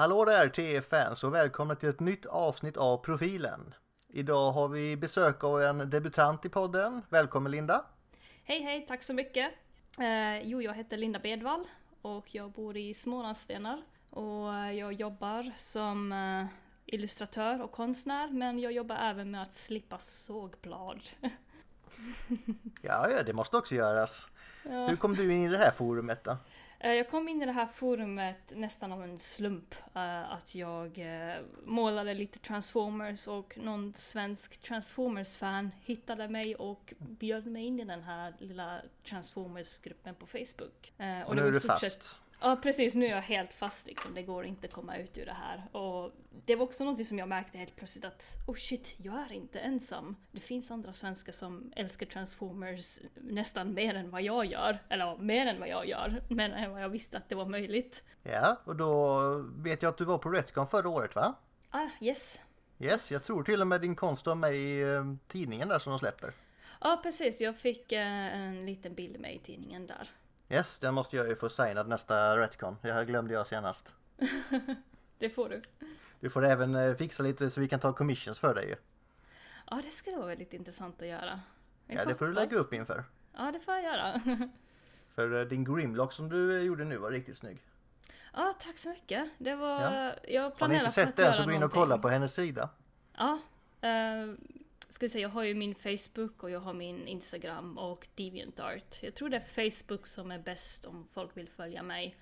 Hallå 0.00 0.24
där 0.24 0.48
TF-fans 0.48 1.24
och 1.24 1.34
välkomna 1.34 1.74
till 1.74 1.88
ett 1.88 2.00
nytt 2.00 2.26
avsnitt 2.26 2.76
av 2.76 2.96
Profilen. 2.96 3.74
Idag 4.08 4.52
har 4.52 4.68
vi 4.68 4.96
besök 4.96 5.44
av 5.44 5.62
en 5.62 5.90
debutant 5.90 6.44
i 6.44 6.48
podden. 6.48 7.02
Välkommen 7.08 7.52
Linda! 7.52 7.84
Hej 8.44 8.62
hej, 8.62 8.86
tack 8.88 9.02
så 9.02 9.14
mycket! 9.14 9.52
Eh, 9.98 10.42
jo, 10.42 10.62
jag 10.62 10.74
heter 10.74 10.96
Linda 10.96 11.18
Bedvall 11.18 11.64
och 12.02 12.34
jag 12.34 12.50
bor 12.50 12.76
i 12.76 12.94
Smålandsstenar 12.94 13.82
och 14.10 14.54
jag 14.74 14.92
jobbar 14.92 15.52
som 15.56 16.12
eh, 16.12 16.46
illustratör 16.86 17.62
och 17.62 17.72
konstnär 17.72 18.28
men 18.28 18.58
jag 18.58 18.72
jobbar 18.72 18.96
även 18.96 19.30
med 19.30 19.42
att 19.42 19.52
slippa 19.52 19.98
sågblad. 19.98 21.00
ja, 22.82 23.10
ja, 23.10 23.22
det 23.26 23.32
måste 23.32 23.56
också 23.56 23.74
göras. 23.74 24.28
Ja. 24.64 24.88
Hur 24.88 24.96
kom 24.96 25.14
du 25.14 25.32
in 25.32 25.46
i 25.46 25.48
det 25.48 25.58
här 25.58 25.70
forumet 25.70 26.24
då? 26.24 26.36
Eh, 26.82 26.92
jag 26.92 27.08
kom 27.08 27.28
in 27.28 27.42
i 27.42 27.46
det 27.46 27.52
här 27.52 27.66
forumet 27.66 28.52
nästan 28.56 28.92
av 28.92 29.02
en 29.02 29.18
slump. 29.18 29.74
Uh, 29.96 30.32
att 30.32 30.54
jag 30.54 30.98
uh, 30.98 31.44
målade 31.64 32.14
lite 32.14 32.38
Transformers 32.38 33.28
och 33.28 33.58
någon 33.58 33.94
svensk 33.94 34.62
Transformers-fan 34.62 35.70
hittade 35.84 36.28
mig 36.28 36.54
och 36.54 36.94
bjöd 36.98 37.46
mig 37.46 37.64
in 37.64 37.80
i 37.80 37.84
den 37.84 38.02
här 38.02 38.34
lilla 38.38 38.80
Transformers-gruppen 39.04 40.14
på 40.14 40.26
Facebook. 40.26 40.92
Och, 40.96 41.28
och 41.28 41.36
nu 41.36 41.46
är 41.46 41.52
du 41.52 41.60
fast? 41.60 42.16
Ja 42.40 42.56
precis, 42.62 42.94
nu 42.94 43.06
är 43.06 43.10
jag 43.10 43.22
helt 43.22 43.52
fast 43.52 43.86
liksom. 43.86 44.14
Det 44.14 44.22
går 44.22 44.44
inte 44.44 44.66
att 44.66 44.72
komma 44.72 44.96
ut 44.96 45.18
ur 45.18 45.26
det 45.26 45.32
här. 45.32 45.76
Och 45.76 46.12
det 46.44 46.56
var 46.56 46.64
också 46.64 46.84
något 46.84 47.06
som 47.06 47.18
jag 47.18 47.28
märkte 47.28 47.58
helt 47.58 47.76
plötsligt 47.76 48.04
att 48.04 48.36
oh 48.46 48.54
shit, 48.54 48.94
jag 48.96 49.18
är 49.18 49.32
inte 49.32 49.58
ensam. 49.58 50.16
Det 50.32 50.40
finns 50.40 50.70
andra 50.70 50.92
svenskar 50.92 51.32
som 51.32 51.72
älskar 51.76 52.06
Transformers 52.06 52.98
nästan 53.14 53.74
mer 53.74 53.94
än 53.94 54.10
vad 54.10 54.22
jag 54.22 54.46
gör. 54.46 54.78
Eller 54.88 55.16
mer 55.16 55.46
än 55.46 55.60
vad 55.60 55.68
jag 55.68 55.88
gör, 55.88 56.22
men 56.28 56.52
än 56.52 56.70
vad 56.70 56.82
jag 56.82 56.88
visste 56.88 57.16
att 57.16 57.28
det 57.28 57.34
var 57.34 57.46
möjligt. 57.46 58.04
Ja, 58.22 58.60
och 58.64 58.76
då 58.76 59.18
vet 59.56 59.82
jag 59.82 59.90
att 59.90 59.98
du 59.98 60.04
var 60.04 60.18
på 60.18 60.30
Retcon 60.30 60.66
förra 60.66 60.88
året 60.88 61.14
va? 61.14 61.34
Ah, 61.70 61.88
yes. 62.00 62.40
Yes, 62.78 63.12
jag 63.12 63.24
tror 63.24 63.42
till 63.42 63.60
och 63.60 63.66
med 63.66 63.80
din 63.80 63.96
konst 63.96 64.26
var 64.26 64.34
med 64.34 64.54
i 64.54 64.82
uh, 64.82 65.14
tidningen 65.28 65.68
där 65.68 65.78
som 65.78 65.90
de 65.90 65.98
släpper. 65.98 66.32
Ja, 66.80 67.00
precis. 67.02 67.40
Jag 67.40 67.56
fick 67.56 67.92
uh, 67.92 67.98
en 67.98 68.66
liten 68.66 68.94
bild 68.94 69.20
med 69.20 69.34
i 69.34 69.38
tidningen 69.38 69.86
där. 69.86 70.10
Yes, 70.50 70.78
den 70.78 70.94
måste 70.94 71.16
jag 71.16 71.28
ju 71.28 71.36
få 71.36 71.48
signad 71.48 71.88
nästa 71.88 72.38
Retcon. 72.38 72.76
Det 72.82 73.04
glömde 73.04 73.34
jag 73.34 73.46
senast. 73.46 73.94
det 75.18 75.30
får 75.30 75.48
du. 75.48 75.62
Du 76.20 76.30
får 76.30 76.44
även 76.44 76.74
eh, 76.74 76.94
fixa 76.94 77.22
lite 77.22 77.50
så 77.50 77.60
vi 77.60 77.68
kan 77.68 77.80
ta 77.80 77.92
commissions 77.92 78.38
för 78.38 78.54
dig 78.54 78.74
Ja, 79.70 79.80
det 79.84 79.90
skulle 79.90 80.16
vara 80.16 80.26
väldigt 80.26 80.54
intressant 80.54 81.02
att 81.02 81.08
göra. 81.08 81.40
Jag 81.86 82.00
ja, 82.00 82.04
det 82.04 82.14
får 82.14 82.26
du 82.26 82.32
lägga 82.32 82.56
upp 82.56 82.74
inför. 82.74 83.04
Ja, 83.36 83.52
det 83.52 83.60
får 83.60 83.74
jag 83.74 83.84
göra. 83.84 84.20
för 85.14 85.40
eh, 85.40 85.46
din 85.46 85.64
Grimlock 85.64 86.12
som 86.12 86.28
du 86.28 86.58
eh, 86.58 86.62
gjorde 86.62 86.84
nu 86.84 86.96
var 86.96 87.10
riktigt 87.10 87.36
snygg. 87.36 87.58
Ja, 88.34 88.54
tack 88.58 88.78
så 88.78 88.88
mycket. 88.88 89.30
Det 89.38 89.54
var... 89.54 89.80
Ja. 89.80 90.14
Jag 90.28 90.56
planerar 90.56 90.60
Har 90.60 90.68
ni 90.68 90.74
inte 90.78 90.90
sett 90.90 91.16
den 91.16 91.34
så 91.34 91.44
gå 91.44 91.52
in 91.52 91.62
och 91.62 91.72
kolla 91.72 91.98
på 91.98 92.08
hennes 92.08 92.34
sida. 92.34 92.68
Ja. 93.16 93.38
Ska 94.90 95.08
säga, 95.08 95.22
jag 95.22 95.28
har 95.28 95.42
ju 95.42 95.54
min 95.54 95.74
Facebook 95.74 96.42
och 96.42 96.50
jag 96.50 96.60
har 96.60 96.72
min 96.72 97.08
Instagram 97.08 97.78
och 97.78 98.08
DeviantArt. 98.14 99.02
Jag 99.02 99.14
tror 99.14 99.28
det 99.28 99.36
är 99.36 99.70
Facebook 99.70 100.06
som 100.06 100.30
är 100.30 100.38
bäst 100.38 100.84
om 100.84 101.08
folk 101.14 101.36
vill 101.36 101.48
följa 101.48 101.82
mig. 101.82 102.16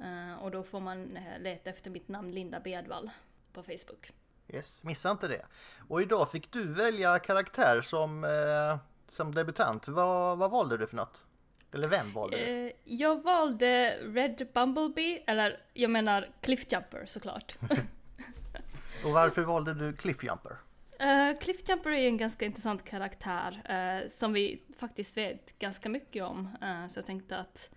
Uh, 0.00 0.34
och 0.34 0.50
då 0.50 0.62
får 0.62 0.80
man 0.80 1.16
uh, 1.16 1.38
leta 1.40 1.70
efter 1.70 1.90
mitt 1.90 2.08
namn 2.08 2.32
Linda 2.32 2.60
Bedvall 2.60 3.10
på 3.52 3.62
Facebook. 3.62 4.12
Yes, 4.48 4.84
missa 4.84 5.10
inte 5.10 5.28
det. 5.28 5.46
Och 5.88 6.02
idag 6.02 6.30
fick 6.30 6.52
du 6.52 6.72
välja 6.72 7.18
karaktär 7.18 7.82
som, 7.82 8.24
uh, 8.24 8.76
som 9.08 9.34
debutant. 9.34 9.88
Vad, 9.88 10.38
vad 10.38 10.50
valde 10.50 10.76
du 10.76 10.86
för 10.86 10.96
något? 10.96 11.24
Eller 11.72 11.88
vem 11.88 12.12
valde 12.12 12.36
du? 12.36 12.72
jag 12.84 13.22
valde 13.22 13.98
Red 14.02 14.48
Bumblebee, 14.54 15.24
eller 15.26 15.64
jag 15.72 15.90
menar 15.90 16.28
Cliffjumper 16.40 17.04
såklart. 17.06 17.56
och 19.04 19.10
varför 19.10 19.42
valde 19.42 19.74
du 19.74 19.92
Cliffjumper? 19.92 20.56
Uh, 21.02 21.38
Cliffjumper 21.38 21.90
är 21.90 22.08
en 22.08 22.16
ganska 22.16 22.44
intressant 22.44 22.84
karaktär 22.84 23.62
uh, 23.70 24.08
som 24.08 24.32
vi 24.32 24.62
faktiskt 24.78 25.16
vet 25.16 25.58
ganska 25.58 25.88
mycket 25.88 26.24
om. 26.24 26.56
Uh, 26.62 26.86
så 26.86 26.98
jag 26.98 27.06
tänkte 27.06 27.36
att 27.36 27.70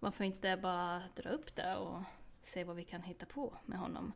varför 0.00 0.24
inte 0.24 0.56
bara 0.56 1.02
dra 1.16 1.30
upp 1.30 1.56
det 1.56 1.76
och 1.76 2.02
se 2.42 2.64
vad 2.64 2.76
vi 2.76 2.84
kan 2.84 3.02
hitta 3.02 3.26
på 3.26 3.56
med 3.64 3.78
honom. 3.78 4.12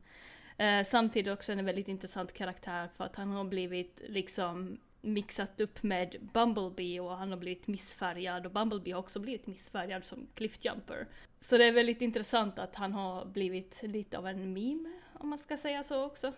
Uh, 0.61 0.85
samtidigt 0.85 1.33
också 1.33 1.53
en 1.53 1.65
väldigt 1.65 1.89
intressant 1.89 2.33
karaktär 2.33 2.89
för 2.97 3.05
att 3.05 3.17
han 3.17 3.31
har 3.31 3.45
blivit 3.45 4.03
liksom 4.09 4.79
mixat 5.01 5.61
upp 5.61 5.83
med 5.83 6.17
Bumblebee 6.33 7.01
och 7.01 7.17
han 7.17 7.31
har 7.31 7.39
blivit 7.39 7.67
missfärgad 7.67 8.47
och 8.47 8.53
Bumblebee 8.53 8.93
har 8.93 9.01
också 9.01 9.21
blivit 9.21 9.47
missfärgad 9.47 10.05
som 10.05 10.27
Cliffjumper. 10.35 11.07
Så 11.41 11.59
det 11.59 11.65
är 11.65 11.73
väldigt 11.73 12.03
intressant 12.03 12.59
att 12.59 12.75
han 12.75 12.93
har 12.93 13.25
blivit 13.25 13.83
lite 13.83 14.19
av 14.19 14.27
en 14.27 14.53
meme, 14.53 14.93
om 15.13 15.29
man 15.29 15.39
ska 15.39 15.57
säga 15.57 15.83
så 15.83 16.05
också. 16.05 16.33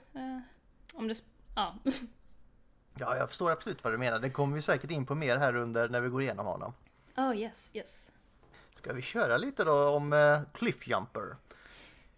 om 0.94 1.08
det 1.08 1.14
Ja. 1.54 1.74
Ja, 2.94 3.16
jag 3.16 3.28
förstår 3.28 3.50
absolut 3.50 3.84
vad 3.84 3.92
du 3.92 3.98
menar. 3.98 4.18
Det 4.18 4.30
kommer 4.30 4.56
vi 4.56 4.62
säkert 4.62 4.90
in 4.90 5.06
på 5.06 5.14
mer 5.14 5.36
här 5.36 5.56
under 5.56 5.88
när 5.88 6.00
vi 6.00 6.08
går 6.08 6.22
igenom 6.22 6.46
honom. 6.46 6.72
Oh 7.16 7.36
yes, 7.36 7.70
yes. 7.74 8.10
Ska 8.74 8.92
vi 8.92 9.02
köra 9.02 9.36
lite 9.36 9.64
då 9.64 9.88
om 9.88 10.12
uh, 10.12 10.40
Cliffjumper? 10.52 11.36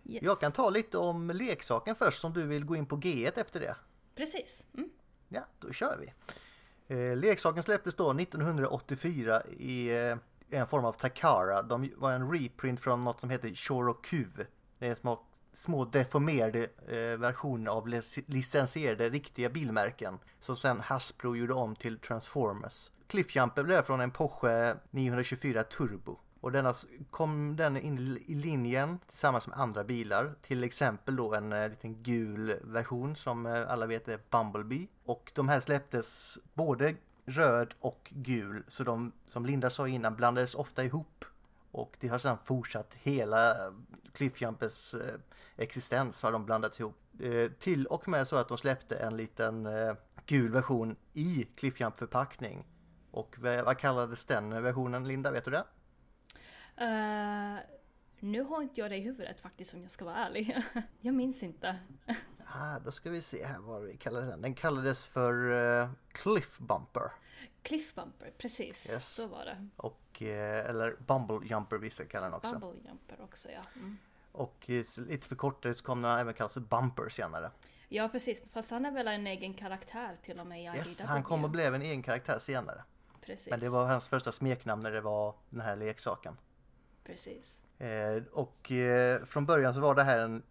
Yes. 0.05 0.23
Jag 0.23 0.41
kan 0.41 0.53
ta 0.53 0.71
lite 0.71 0.99
om 0.99 1.31
leksaken 1.31 1.95
först 1.95 2.21
som 2.21 2.33
du 2.33 2.47
vill 2.47 2.65
gå 2.65 2.77
in 2.77 2.87
på 2.87 2.97
G1 2.97 3.33
efter 3.35 3.61
det. 3.61 3.77
Precis. 4.15 4.67
Mm. 4.75 4.91
Ja, 5.29 5.47
då 5.59 5.73
kör 5.73 5.99
vi. 6.01 6.13
Eh, 6.95 7.17
leksaken 7.17 7.63
släpptes 7.63 7.95
då 7.95 8.11
1984 8.11 9.43
i 9.47 9.89
eh, 9.89 10.17
en 10.51 10.67
form 10.67 10.85
av 10.85 10.93
Takara. 10.93 11.63
De 11.63 11.93
var 11.97 12.13
en 12.13 12.33
reprint 12.33 12.81
från 12.81 13.01
något 13.01 13.21
som 13.21 13.31
heter 13.31 13.55
Shorokuv. 13.55 14.47
Det 14.79 14.87
är 14.87 14.91
en 14.91 14.97
små 14.97 15.23
små 15.53 15.85
deformerade 15.85 16.69
eh, 16.89 17.19
versioner 17.19 17.71
av 17.71 17.89
licensierade 18.27 19.09
riktiga 19.09 19.51
bilmärken 19.51 20.19
som 20.41 20.57
sen 20.57 20.81
Hasbro 20.81 21.37
gjorde 21.37 21.55
om 21.55 21.77
till 21.77 21.99
Transformers. 21.99 22.91
Cliffjumper 23.07 23.63
blev 23.63 23.83
från 23.83 24.01
en 24.01 24.11
Porsche 24.11 24.77
924 24.91 25.63
Turbo 25.63 26.19
och 26.43 26.53
denna 26.53 26.75
kom 27.11 27.57
den 27.57 27.77
in 27.77 28.19
i 28.27 28.35
linjen 28.35 28.99
tillsammans 29.09 29.47
med 29.47 29.59
andra 29.59 29.85
bilar. 29.85 30.35
Till 30.43 30.65
exempel 30.65 31.17
då 31.17 31.35
en 31.35 31.53
eh, 31.53 31.69
liten 31.69 32.03
gul 32.03 32.55
version 32.63 33.17
som 33.17 33.47
eh, 33.47 33.71
alla 33.71 33.87
vet 33.87 34.09
är 34.09 34.21
Bumblebee. 34.31 34.87
Och 35.05 35.33
de 35.35 35.49
här 35.49 35.61
släpptes 35.61 36.39
både 36.55 36.95
röd 37.25 37.75
och 37.81 38.13
gul 38.15 38.63
så 38.69 38.85
de 38.85 39.13
som 39.27 39.47
Linda 39.47 39.71
sa 39.71 39.89
innan 39.89 40.17
blandades 40.17 40.55
ofta 40.55 40.85
ihop. 40.85 41.25
Och 41.71 41.97
det 42.01 42.09
har 42.09 42.19
sedan 42.19 42.39
fortsatt 42.45 42.95
hela 43.03 43.51
eh, 43.51 43.73
Cliffjumpers 44.13 44.95
eh, 44.95 45.01
existens 45.57 46.23
har 46.23 46.33
de 46.33 46.45
blandats 46.45 46.81
ihop. 46.81 46.97
Eh, 47.21 47.51
till 47.51 47.87
och 47.87 48.09
med 48.09 48.29
så 48.29 48.37
att 48.37 48.49
de 48.49 48.59
släppte 48.59 48.97
en 48.97 49.17
liten 49.17 49.67
eh, 49.67 49.95
gul 50.27 50.53
version 50.53 50.97
i 51.13 51.47
Cliffjump 51.57 51.97
förpackning. 51.97 52.67
Och 53.11 53.37
vad 53.39 53.79
kallades 53.79 54.25
den 54.25 54.63
versionen 54.63 55.09
Linda, 55.09 55.31
vet 55.31 55.45
du 55.45 55.51
det? 55.51 55.65
Uh, 56.81 57.59
nu 58.21 58.43
har 58.43 58.63
inte 58.63 58.81
jag 58.81 58.91
det 58.91 58.97
i 58.97 59.01
huvudet 59.01 59.41
faktiskt 59.41 59.75
om 59.75 59.83
jag 59.83 59.91
ska 59.91 60.05
vara 60.05 60.17
ärlig. 60.17 60.57
jag 61.01 61.15
minns 61.15 61.43
inte. 61.43 61.79
ah, 62.47 62.79
då 62.79 62.91
ska 62.91 63.11
vi 63.11 63.23
se 63.23 63.45
här 63.45 63.59
vad 63.59 63.83
vi 63.83 63.97
kallade 63.97 64.27
den. 64.27 64.43
Den 64.43 64.55
kallades 64.55 65.05
för 65.05 65.51
uh, 65.51 65.91
Cliff 66.13 66.59
Bumper. 66.59 67.13
Cliff 67.63 67.95
Bumper, 67.95 68.33
precis. 68.39 68.91
Yes. 68.91 69.15
Så 69.15 69.27
var 69.27 69.45
det. 69.45 69.69
Och, 69.77 70.23
uh, 70.23 70.29
eller 70.29 70.97
Bumble 71.07 71.49
Jumper 71.49 71.77
vissa 71.77 72.05
kallar 72.05 72.27
den 72.27 72.35
också. 72.35 72.59
Bumble 72.59 72.81
Jumper 72.89 73.21
också 73.23 73.49
ja. 73.51 73.63
Mm. 73.77 73.99
Och 74.33 74.71
lite 74.97 75.29
förkortade 75.29 75.75
så 75.75 75.85
kom 75.85 76.03
den 76.03 76.19
även 76.19 76.35
kallas 76.35 76.59
Bumper 76.59 77.09
senare. 77.09 77.51
Ja 77.89 78.09
precis, 78.09 78.43
fast 78.53 78.71
han 78.71 78.85
är 78.85 78.91
väl 78.91 79.09
en 79.09 79.27
egen 79.27 79.55
karaktär 79.55 80.17
till 80.23 80.41
och 80.41 80.47
med 80.47 80.61
i 80.61 80.65
Yes, 80.65 81.01
han 81.01 81.23
kom 81.23 81.45
och 81.45 81.51
blev 81.51 81.75
en 81.75 81.83
egen 81.83 82.03
karaktär 82.03 82.39
senare. 82.39 82.85
Precis. 83.21 83.51
Men 83.51 83.61
det 83.61 83.69
var 83.69 83.87
hans 83.87 84.09
första 84.09 84.33
smeknamn 84.33 84.83
när 84.83 84.91
det 84.91 85.01
var 85.01 85.35
den 85.51 85.61
här 85.61 85.77
leksaken. 85.77 86.37
Precis. 87.05 87.61
Eh, 87.79 88.23
och 88.33 88.73
eh, 88.73 89.25
från 89.25 89.47
början 89.47 89.75
så 89.75 89.81
var 89.81 89.95
det 89.95 90.03
här 90.03 90.19
en 90.19 90.43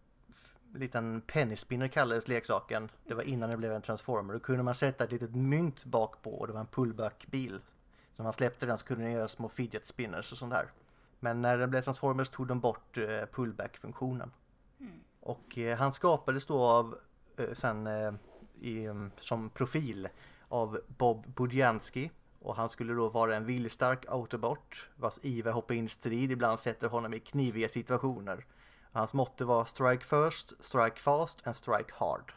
liten 0.73 1.21
penny 1.21 1.55
spinner 1.55 1.87
kallades 1.87 2.27
leksaken. 2.27 2.89
Det 3.07 3.13
var 3.13 3.23
innan 3.23 3.49
det 3.49 3.57
blev 3.57 3.73
en 3.73 3.81
transformer. 3.81 4.33
Då 4.33 4.39
kunde 4.39 4.63
man 4.63 4.75
sätta 4.75 5.03
ett 5.03 5.11
litet 5.11 5.35
mynt 5.35 5.85
bak 5.85 6.21
på 6.21 6.33
och 6.33 6.47
det 6.47 6.53
var 6.53 6.59
en 6.59 6.65
pullback-bil. 6.65 7.59
Så 8.15 8.23
när 8.23 8.23
man 8.23 8.33
släppte 8.33 8.65
den 8.65 8.77
så 8.77 8.85
kunde 8.85 9.03
den 9.03 9.13
göra 9.13 9.27
små 9.27 9.49
fidget 9.49 9.85
spinners 9.85 10.31
och 10.31 10.37
sånt 10.37 10.53
där. 10.53 10.71
Men 11.19 11.41
när 11.41 11.57
det 11.57 11.67
blev 11.67 11.81
Transformers 11.81 12.29
tog 12.29 12.47
de 12.47 12.59
bort 12.59 12.97
eh, 12.97 13.25
pullback-funktionen. 13.31 14.31
Mm. 14.79 14.99
Och 15.19 15.57
eh, 15.57 15.77
han 15.77 15.91
skapades 15.91 16.45
då 16.45 16.63
av 16.63 16.97
eh, 17.37 17.53
sen 17.53 17.87
i, 18.61 18.85
mm, 18.85 19.11
som 19.17 19.49
profil 19.49 20.07
av 20.47 20.79
Bob 20.87 21.27
Budjansky. 21.27 22.09
Och 22.39 22.55
han 22.55 22.69
skulle 22.69 22.93
då 22.93 23.09
vara 23.09 23.35
en 23.35 23.45
viljestark 23.45 24.05
autobot 24.07 24.75
vars 24.95 25.19
iver 25.21 25.51
hoppa 25.51 25.73
in 25.73 25.85
i 25.85 25.89
strid 25.89 26.31
ibland 26.31 26.59
sätter 26.59 26.87
honom 26.87 27.13
i 27.13 27.19
kniviga 27.19 27.69
situationer. 27.69 28.45
Hans 28.91 29.13
motto 29.13 29.45
var 29.45 29.65
Strike 29.65 30.05
first, 30.05 30.53
strike 30.59 30.99
fast 30.99 31.47
and 31.47 31.55
strike 31.55 31.93
hard. 31.93 32.33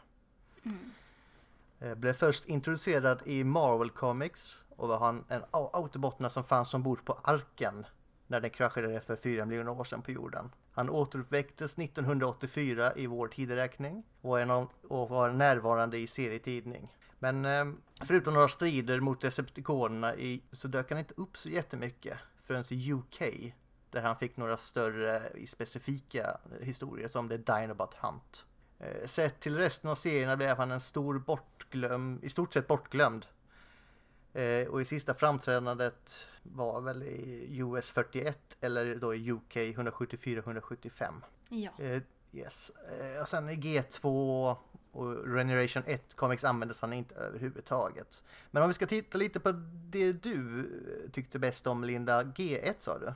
Mm. 0.65 1.99
Blev 1.99 2.13
först 2.13 2.45
introducerad 2.45 3.21
i 3.25 3.43
Marvel 3.43 3.89
Comics 3.89 4.57
och 4.75 4.87
var 4.87 4.99
han 4.99 5.25
en 5.27 5.43
autobotna 5.51 6.29
som 6.29 6.43
fanns 6.43 6.73
ombord 6.73 7.05
på 7.05 7.13
arken 7.23 7.85
när 8.27 8.39
den 8.39 8.49
kraschade 8.49 9.01
för 9.01 9.15
4 9.15 9.45
miljoner 9.45 9.71
år 9.71 9.83
sedan 9.83 10.01
på 10.01 10.11
jorden. 10.11 10.51
Han 10.71 10.89
återuppväcktes 10.89 11.77
1984 11.77 12.93
i 12.95 13.07
vår 13.07 13.27
tideräkning 13.27 14.03
och, 14.21 14.41
en 14.41 14.51
och 14.51 15.09
var 15.09 15.29
närvarande 15.29 15.97
i 15.97 16.07
serietidning. 16.07 16.95
Men 17.19 17.45
ehm, 17.45 17.81
förutom 18.01 18.33
några 18.33 18.47
strider 18.47 18.99
mot 18.99 19.21
Decepticonerna 19.21 20.15
i, 20.15 20.41
så 20.51 20.67
dök 20.67 20.89
han 20.89 20.99
inte 20.99 21.13
upp 21.17 21.37
så 21.37 21.49
jättemycket 21.49 22.17
förrän 22.43 22.63
i 22.69 22.93
UK 22.93 23.21
där 23.95 24.01
han 24.01 24.17
fick 24.17 24.37
några 24.37 24.57
större 24.57 25.21
specifika 25.47 26.37
historier 26.61 27.07
som 27.07 27.29
The 27.29 27.37
Dinobot 27.37 27.93
Hunt. 27.93 28.45
Eh, 28.79 29.05
sett 29.05 29.39
till 29.39 29.57
resten 29.57 29.89
av 29.89 29.95
serierna 29.95 30.37
blev 30.37 30.57
han 30.57 30.71
en 30.71 30.81
stor 30.81 31.19
bortglömd, 31.19 32.23
i 32.23 32.29
stort 32.29 32.53
sett 32.53 32.67
bortglömd. 32.67 33.25
Eh, 34.33 34.67
och 34.67 34.81
i 34.81 34.85
sista 34.85 35.13
framträdandet 35.13 36.27
var 36.43 36.81
väl 36.81 37.03
i 37.03 37.57
US 37.59 37.91
41 37.91 38.57
eller 38.61 38.95
då 38.95 39.15
i 39.15 39.31
UK 39.31 39.55
174-175. 39.55 41.13
Ja. 41.49 41.71
Eh, 41.79 42.01
yes. 42.31 42.71
Och 43.21 43.27
sen 43.27 43.49
i 43.49 43.55
G2 43.55 44.55
och 44.91 45.15
Generation 45.25 45.83
1 45.85 46.15
Comics 46.15 46.43
användes 46.43 46.81
han 46.81 46.93
inte 46.93 47.15
överhuvudtaget. 47.15 48.23
Men 48.51 48.63
om 48.63 48.69
vi 48.69 48.73
ska 48.73 48.87
titta 48.87 49.17
lite 49.17 49.39
på 49.39 49.51
det 49.89 50.13
du 50.13 51.09
tyckte 51.13 51.39
bäst 51.39 51.67
om 51.67 51.83
Linda, 51.83 52.23
G1 52.23 52.73
sa 52.77 52.99
du? 52.99 53.13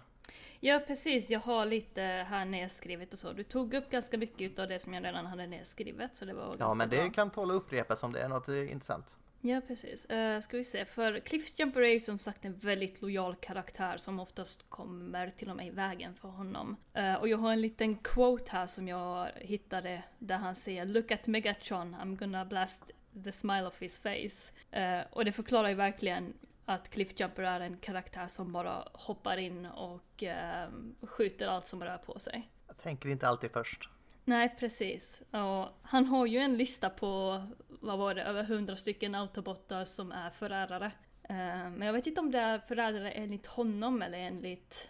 Ja 0.59 0.81
precis, 0.87 1.29
jag 1.29 1.39
har 1.39 1.65
lite 1.65 2.01
här 2.01 2.45
nedskrivet 2.45 3.13
och 3.13 3.19
så. 3.19 3.33
Du 3.33 3.43
tog 3.43 3.73
upp 3.73 3.89
ganska 3.89 4.17
mycket 4.17 4.59
av 4.59 4.67
det 4.67 4.79
som 4.79 4.93
jag 4.93 5.03
redan 5.03 5.25
hade 5.25 5.47
nedskrivet 5.47 6.11
så 6.13 6.25
det 6.25 6.33
var 6.33 6.55
Ja 6.59 6.73
men 6.73 6.89
det 6.89 6.95
bra. 6.95 7.09
kan 7.09 7.29
tåla 7.29 7.53
att 7.53 7.61
upprepas 7.61 8.03
om 8.03 8.13
det 8.13 8.19
är 8.19 8.29
något 8.29 8.47
eh, 8.47 8.71
intressant. 8.71 9.17
Ja 9.41 9.61
precis. 9.67 10.07
Uh, 10.11 10.39
ska 10.39 10.57
vi 10.57 10.63
se, 10.63 10.85
för 10.85 11.19
Cliffjumper 11.19 11.81
är 11.81 11.93
ju 11.93 11.99
som 11.99 12.19
sagt 12.19 12.45
en 12.45 12.53
väldigt 12.53 13.01
lojal 13.01 13.35
karaktär 13.35 13.97
som 13.97 14.19
oftast 14.19 14.69
kommer 14.69 15.29
till 15.29 15.49
och 15.49 15.55
med 15.55 15.67
i 15.67 15.69
vägen 15.69 16.15
för 16.15 16.27
honom. 16.27 16.75
Uh, 16.97 17.13
och 17.13 17.27
jag 17.27 17.37
har 17.37 17.51
en 17.51 17.61
liten 17.61 17.95
quote 17.95 18.51
här 18.51 18.67
som 18.67 18.87
jag 18.87 19.29
hittade 19.35 20.03
där 20.19 20.37
han 20.37 20.55
säger 20.55 20.85
Look 20.85 21.11
at 21.11 21.27
Megatron, 21.27 21.95
I'm 21.95 22.15
gonna 22.15 22.45
blast 22.45 22.91
the 23.23 23.31
smile 23.31 23.67
of 23.67 23.81
his 23.81 23.99
face. 23.99 24.51
Uh, 24.77 25.03
och 25.09 25.25
det 25.25 25.31
förklarar 25.31 25.69
ju 25.69 25.75
verkligen 25.75 26.33
att 26.69 26.89
Cliffjumper 26.89 27.43
är 27.43 27.59
en 27.59 27.77
karaktär 27.77 28.27
som 28.27 28.51
bara 28.53 28.87
hoppar 28.93 29.37
in 29.37 29.65
och 29.65 30.23
uh, 30.23 31.07
skjuter 31.07 31.47
allt 31.47 31.67
som 31.67 31.83
rör 31.83 31.97
på 31.97 32.19
sig. 32.19 32.49
Jag 32.67 32.77
tänker 32.77 33.09
inte 33.09 33.27
alltid 33.27 33.51
först. 33.51 33.89
Nej, 34.25 34.55
precis. 34.59 35.21
Och 35.31 35.69
han 35.81 36.05
har 36.05 36.25
ju 36.25 36.39
en 36.39 36.57
lista 36.57 36.89
på, 36.89 37.43
vad 37.67 37.99
var 37.99 38.15
det, 38.15 38.23
över 38.23 38.43
hundra 38.43 38.75
stycken 38.75 39.15
autobotar 39.15 39.85
som 39.85 40.11
är 40.11 40.29
förrädare. 40.29 40.85
Eh, 41.23 41.35
Men 41.69 41.81
jag 41.81 41.93
vet 41.93 42.07
inte 42.07 42.21
om 42.21 42.31
det 42.31 42.39
är 42.39 42.59
förrädare 42.59 43.11
enligt 43.11 43.47
honom 43.47 44.01
eller 44.01 44.17
enligt 44.17 44.89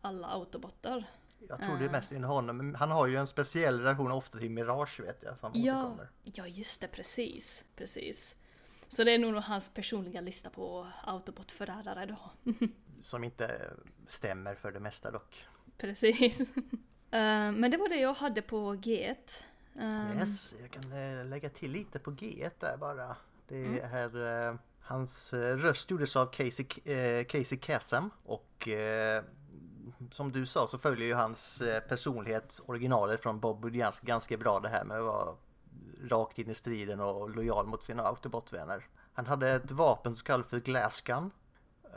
alla 0.00 0.26
autobotar. 0.28 1.04
Jag 1.48 1.60
tror 1.62 1.76
det 1.78 1.84
är 1.84 1.88
Ah. 1.88 1.92
mest 1.92 2.12
in 2.12 2.24
honom, 2.24 2.56
men 2.56 2.74
han 2.74 2.90
har 2.90 3.06
ju 3.06 3.16
en 3.16 3.26
speciell 3.26 3.80
relation 3.80 4.12
ofta 4.12 4.38
till 4.38 4.50
Mirage 4.50 5.00
vet 5.00 5.22
jag, 5.22 5.38
som 5.38 5.50
Ja, 5.54 5.80
återkommer. 5.82 6.08
ja, 6.22 6.46
just 6.46 6.80
det, 6.80 6.88
precis. 6.88 7.64
Precis. 7.76 8.36
Så 8.88 9.04
det 9.04 9.12
är 9.14 9.18
nog 9.18 9.34
hans 9.34 9.70
personliga 9.74 10.20
lista 10.20 10.50
på 10.50 10.86
autobotförrädare 11.04 12.06
då. 12.06 12.52
Som 13.02 13.24
inte 13.24 13.70
stämmer 14.06 14.54
för 14.54 14.72
det 14.72 14.80
mesta 14.80 15.10
dock. 15.10 15.46
precis. 15.78 16.40
Eh, 17.10 17.52
Men 17.52 17.70
det 17.70 17.76
var 17.76 17.88
det 17.88 17.96
jag 17.96 18.14
hade 18.14 18.42
på 18.42 18.74
G1. 18.74 19.42
Eh, 19.78 20.16
Yes, 20.18 20.54
jag 20.60 20.70
kan 20.70 20.92
eh, 20.92 21.24
lägga 21.26 21.48
till 21.50 21.70
lite 21.70 21.98
på 21.98 22.10
G1 22.10 22.50
där 22.60 22.76
bara. 22.76 23.16
Det 23.48 23.56
Mm. 23.64 23.88
här, 23.90 24.46
eh, 24.48 24.54
hans 24.80 25.32
röst 25.32 25.90
gjordes 25.90 26.16
av 26.16 26.26
Casey, 26.26 26.64
Casey 27.24 27.58
Kasem 27.58 28.10
och 28.24 28.68
som 30.10 30.32
du 30.32 30.46
sa 30.46 30.66
så 30.68 30.78
följer 30.78 31.06
ju 31.06 31.14
hans 31.14 31.62
personlighet 31.88 32.60
originalet 32.66 33.22
från 33.22 33.40
Bob 33.40 33.60
Budiansky 33.60 34.06
ganska 34.06 34.36
bra 34.36 34.60
det 34.60 34.68
här 34.68 34.84
med 34.84 34.98
att 34.98 35.04
vara 35.04 35.34
rakt 36.02 36.38
in 36.38 36.50
i 36.50 36.54
striden 36.54 37.00
och 37.00 37.30
lojal 37.30 37.66
mot 37.66 37.82
sina 37.82 38.02
autobotvänner. 38.02 38.86
Han 39.12 39.26
hade 39.26 39.50
ett 39.50 39.70
vapen 39.70 40.16
som 40.16 40.24
kallas 40.24 40.46
för 40.46 40.60
Glassgun 40.60 41.30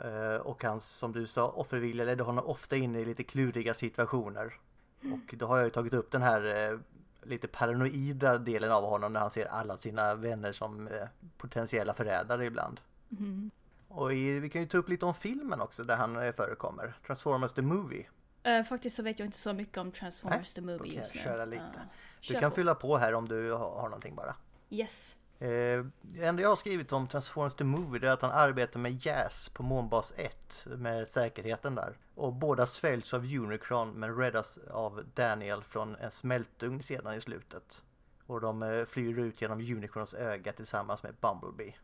eh, 0.04 0.34
och 0.34 0.64
hans, 0.64 0.88
som 0.88 1.12
du 1.12 1.26
sa, 1.26 1.48
offervilja 1.48 2.04
ledde 2.04 2.22
honom 2.22 2.46
ofta 2.46 2.76
in 2.76 2.96
i 2.96 3.04
lite 3.04 3.22
kluriga 3.22 3.74
situationer. 3.74 4.58
Och 5.02 5.34
då 5.36 5.46
har 5.46 5.56
jag 5.56 5.64
ju 5.64 5.70
tagit 5.70 5.94
upp 5.94 6.10
den 6.10 6.22
här 6.22 6.70
eh, 6.72 6.78
lite 7.22 7.48
paranoida 7.48 8.38
delen 8.38 8.72
av 8.72 8.84
honom 8.84 9.12
när 9.12 9.20
han 9.20 9.30
ser 9.30 9.46
alla 9.46 9.76
sina 9.76 10.14
vänner 10.14 10.52
som 10.52 10.86
eh, 10.86 11.08
potentiella 11.36 11.94
förrädare 11.94 12.46
ibland. 12.46 12.80
mhm. 13.08 13.50
Och 13.88 14.12
i, 14.14 14.40
vi 14.40 14.50
kan 14.50 14.60
ju 14.60 14.68
ta 14.68 14.78
upp 14.78 14.88
lite 14.88 15.06
om 15.06 15.14
filmen 15.14 15.60
också 15.60 15.84
där 15.84 15.96
han 15.96 16.32
förekommer. 16.32 16.94
Transformers 17.06 17.52
the 17.52 17.62
Movie. 17.62 18.06
Eh, 18.42 18.62
faktiskt 18.64 18.96
så 18.96 19.02
vet 19.02 19.18
jag 19.18 19.26
inte 19.26 19.38
så 19.38 19.52
mycket 19.52 19.78
om 19.78 19.92
Transformers 19.92 20.56
Nej, 20.56 20.64
the 20.66 20.72
Movie 20.72 20.92
kan 20.92 21.02
just 21.02 21.14
nu. 21.14 21.20
köra 21.20 21.44
lite. 21.44 21.62
Eh, 21.62 21.82
Du 22.20 22.26
kör 22.26 22.40
kan 22.40 22.50
på. 22.50 22.54
fylla 22.54 22.74
på 22.74 22.96
här 22.96 23.14
om 23.14 23.28
du 23.28 23.52
har, 23.52 23.58
har 23.70 23.88
någonting 23.88 24.14
bara. 24.14 24.34
Yes. 24.70 25.16
Eh, 25.38 25.84
det 26.02 26.24
enda 26.24 26.42
jag 26.42 26.48
har 26.48 26.56
skrivit 26.56 26.92
om 26.92 27.08
Transformers 27.08 27.54
the 27.54 27.64
Movie 27.64 28.08
är 28.08 28.12
att 28.12 28.22
han 28.22 28.30
arbetar 28.30 28.80
med 28.80 29.06
JAS 29.06 29.48
på 29.48 29.62
Månbas 29.62 30.12
1 30.16 30.66
med 30.66 31.08
säkerheten 31.10 31.74
där. 31.74 31.98
Och 32.14 32.32
båda 32.32 32.66
sväljs 32.66 33.14
av 33.14 33.24
Unicron 33.24 33.90
men 33.90 34.16
räddas 34.16 34.58
av 34.70 35.04
Daniel 35.14 35.62
från 35.62 35.96
en 35.96 36.10
smältugn 36.10 36.82
sedan 36.82 37.14
i 37.14 37.20
slutet. 37.20 37.82
Och 38.26 38.40
de 38.40 38.62
eh, 38.62 38.84
flyr 38.84 39.18
ut 39.18 39.40
genom 39.42 39.58
Unicrons 39.58 40.14
öga 40.14 40.52
tillsammans 40.52 41.02
med 41.02 41.14
Bumblebee. 41.20 41.74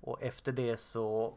Och 0.00 0.22
efter 0.22 0.52
det 0.52 0.80
så 0.80 1.34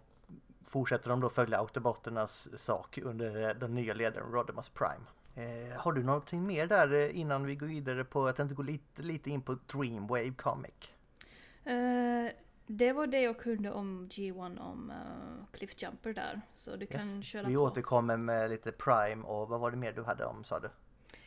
fortsätter 0.68 1.10
de 1.10 1.20
då 1.20 1.30
följa 1.30 1.58
Autobotternas 1.60 2.50
sak 2.62 2.98
under 3.04 3.50
eh, 3.50 3.56
den 3.56 3.76
nya 3.76 3.94
ledaren 3.94 4.32
Rodimus 4.32 4.70
Prime. 4.70 5.06
Eh, 5.36 5.78
har 5.80 5.94
du 5.94 6.04
någonting 6.04 6.48
mer 6.48 6.68
där 6.68 6.94
eh, 6.94 7.20
innan 7.20 7.46
vi 7.46 7.56
går 7.56 7.68
vidare 7.68 8.04
på, 8.04 8.28
jag 8.28 8.36
tänkte 8.36 8.56
gå 8.56 8.64
lite, 8.64 9.02
lite 9.02 9.30
in 9.30 9.42
på 9.42 9.58
Dreamwave 9.74 10.34
Comic? 10.34 10.74
Eh, 11.66 12.32
det 12.68 12.94
var 12.94 13.08
det 13.08 13.22
jag 13.22 13.40
kunde 13.40 13.72
om 13.72 14.08
G1 14.10 14.60
om 14.60 14.90
uh, 14.90 15.46
Cliffjumper 15.58 16.14
där. 16.14 16.42
Så 16.54 16.76
du 16.76 16.86
kan 16.86 17.02
Yes. 17.18 17.26
köra 17.26 17.48
Vi 17.48 17.56
på. 17.56 17.62
återkommer 17.62 18.18
med 18.18 18.50
lite 18.50 18.72
Prime 18.72 19.24
och 19.24 19.48
vad 19.50 19.60
var 19.60 19.72
det 19.72 19.78
mer 19.78 19.92
du 19.94 20.04
hade 20.04 20.26
om 20.26 20.44
sa 20.44 20.60
du? 20.60 20.70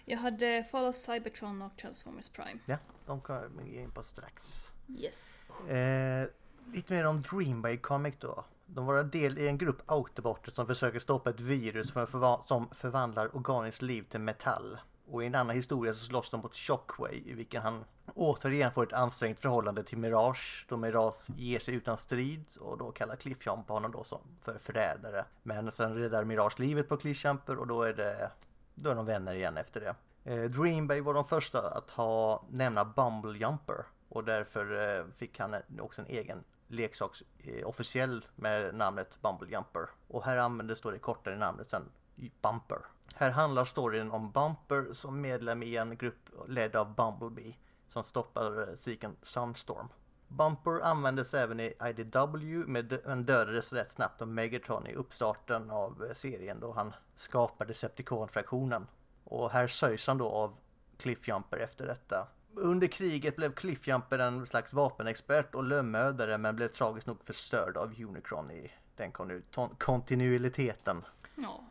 Jag 0.05 0.19
hade 0.19 0.65
Follow 0.71 0.93
Cybertron 0.93 1.63
och 1.63 1.77
Transformers 1.77 2.29
Prime. 2.29 2.61
Ja, 2.67 2.77
de 3.07 3.21
kommer 3.21 3.63
vi 3.63 3.77
in 3.81 3.91
på 3.91 4.03
strax. 4.03 4.71
Yes. 4.97 5.39
Eh, 5.69 6.29
lite 6.73 6.93
mer 6.95 7.07
om 7.07 7.21
Dreamwave 7.23 7.77
Comic 7.77 8.15
då. 8.19 8.45
De 8.67 8.87
var 8.87 8.99
en 8.99 9.11
del 9.11 9.39
i 9.39 9.49
en 9.49 9.59
grupp 9.59 9.83
autobotter 9.87 10.51
som 10.51 10.67
försöker 10.67 10.99
stoppa 10.99 11.31
ett 11.31 11.41
virus 11.41 11.93
som, 12.41 12.69
förvandlar 12.71 13.37
organiskt 13.37 13.83
liv 13.83 14.03
till 14.03 14.21
metall. 14.21 14.79
Och 15.07 15.23
i 15.23 15.27
en 15.27 15.35
annan 15.35 15.57
historia 15.57 15.95
så 15.95 16.05
slåss 16.05 16.31
de 16.31 16.41
mot 16.41 16.57
Shockwave 16.57 17.15
i 17.15 17.33
vilken 17.35 17.63
han 17.63 17.85
återigen 18.15 18.73
får 18.73 18.87
ett 18.87 18.93
ansträngt 18.93 19.39
förhållande 19.39 19.85
till 19.85 19.99
Mirage. 19.99 20.67
Då 20.69 20.77
Mirage 20.77 21.31
ger 21.37 21.59
sig 21.59 21.75
utan 21.75 21.97
strid 21.97 22.45
och 22.61 22.79
då 22.79 22.93
kallar 22.93 23.17
Cliffjumper 23.17 23.75
honom 23.75 23.93
då 23.93 24.05
som 24.05 24.21
för 24.41 24.59
förrädare. 24.59 25.25
Men 25.43 25.73
sen 25.73 25.95
räddar 25.95 26.25
Mirage 26.25 26.61
livet 26.61 26.89
på 26.89 26.97
Cliffjumper 26.97 27.57
och 27.57 27.67
då 27.67 27.83
är 27.83 27.93
det 27.93 28.31
då 28.75 28.91
är 28.91 28.95
de 28.95 29.07
vänner 29.07 29.35
igen 29.35 29.57
efter 29.57 29.81
det. 29.81 29.95
Eh, 30.25 30.51
Dreambay 30.51 31.01
var 31.01 31.15
de 31.15 31.25
första 31.25 31.71
att 31.71 31.91
ha 31.91 32.45
nämna 32.51 32.85
Bumble 32.85 33.39
Jumper 33.39 33.85
och 34.09 34.25
därför 34.25 34.99
eh, 34.99 35.05
fick 35.17 35.39
han 35.41 35.55
också 35.81 36.03
en 36.03 36.09
egen 36.09 36.45
leksaks 36.69 37.23
eh, 37.39 37.69
officiell 37.69 38.27
med 38.37 38.75
namnet 38.75 39.19
Bumble 39.23 39.49
Jumper. 39.51 39.89
Och 40.09 40.25
här 40.25 40.37
användes 40.37 40.81
då 40.81 40.91
det 40.91 40.99
kortare 40.99 41.37
namnet 41.37 41.71
sen 41.71 41.91
Bumper. 42.17 42.79
Här 43.15 43.31
handlar 43.31 43.65
storyn 43.65 44.11
om 44.11 44.31
Bumper 44.31 44.93
som 44.93 45.21
medlem 45.21 45.63
i 45.63 45.77
en 45.77 45.97
grupp 45.97 46.31
ledd 46.49 46.77
av 46.77 46.95
Bumblebee 46.95 47.55
som 47.89 48.05
stoppar 48.05 48.77
siken 48.77 49.17
Sunstorm. 49.23 49.89
Bumper 50.29 50.81
användes 50.81 51.35
även 51.35 51.61
i 51.61 51.75
IDW 51.85 52.65
men 53.05 53.25
dödades 53.25 53.73
rätt 53.73 53.91
snabbt 53.91 54.23
av 54.23 54.29
Megatron 54.29 54.87
i 54.87 54.95
uppstarten 54.95 55.71
av 55.71 56.13
serien 56.15 56.61
då 56.61 56.73
han 56.73 56.93
skapade 57.17 57.73
Decepticon-fraktionen. 57.73 58.87
Och 59.25 59.51
här 59.51 59.67
sörjs 59.67 60.07
han 60.07 60.19
då 60.19 60.29
av 60.29 60.57
Cliffjumper 60.97 61.59
efter 61.59 61.87
detta. 61.87 62.29
Under 62.57 62.87
kriget 62.87 63.37
blev 63.37 63.53
Cliffjumper 63.55 64.19
en 64.19 64.47
slags 64.47 64.73
vapenexpert 64.73 65.55
och 65.55 65.65
lönnmördare 65.65 66.39
men 66.39 66.57
blev 66.57 66.69
tragiskt 66.69 67.07
nog 67.07 67.25
förstörd 67.25 67.77
av 67.77 67.95
Unicron 68.03 68.51
i 68.51 68.73
den 68.97 69.13
kontinuiteten. 69.79 71.05
Ja. 71.35 71.65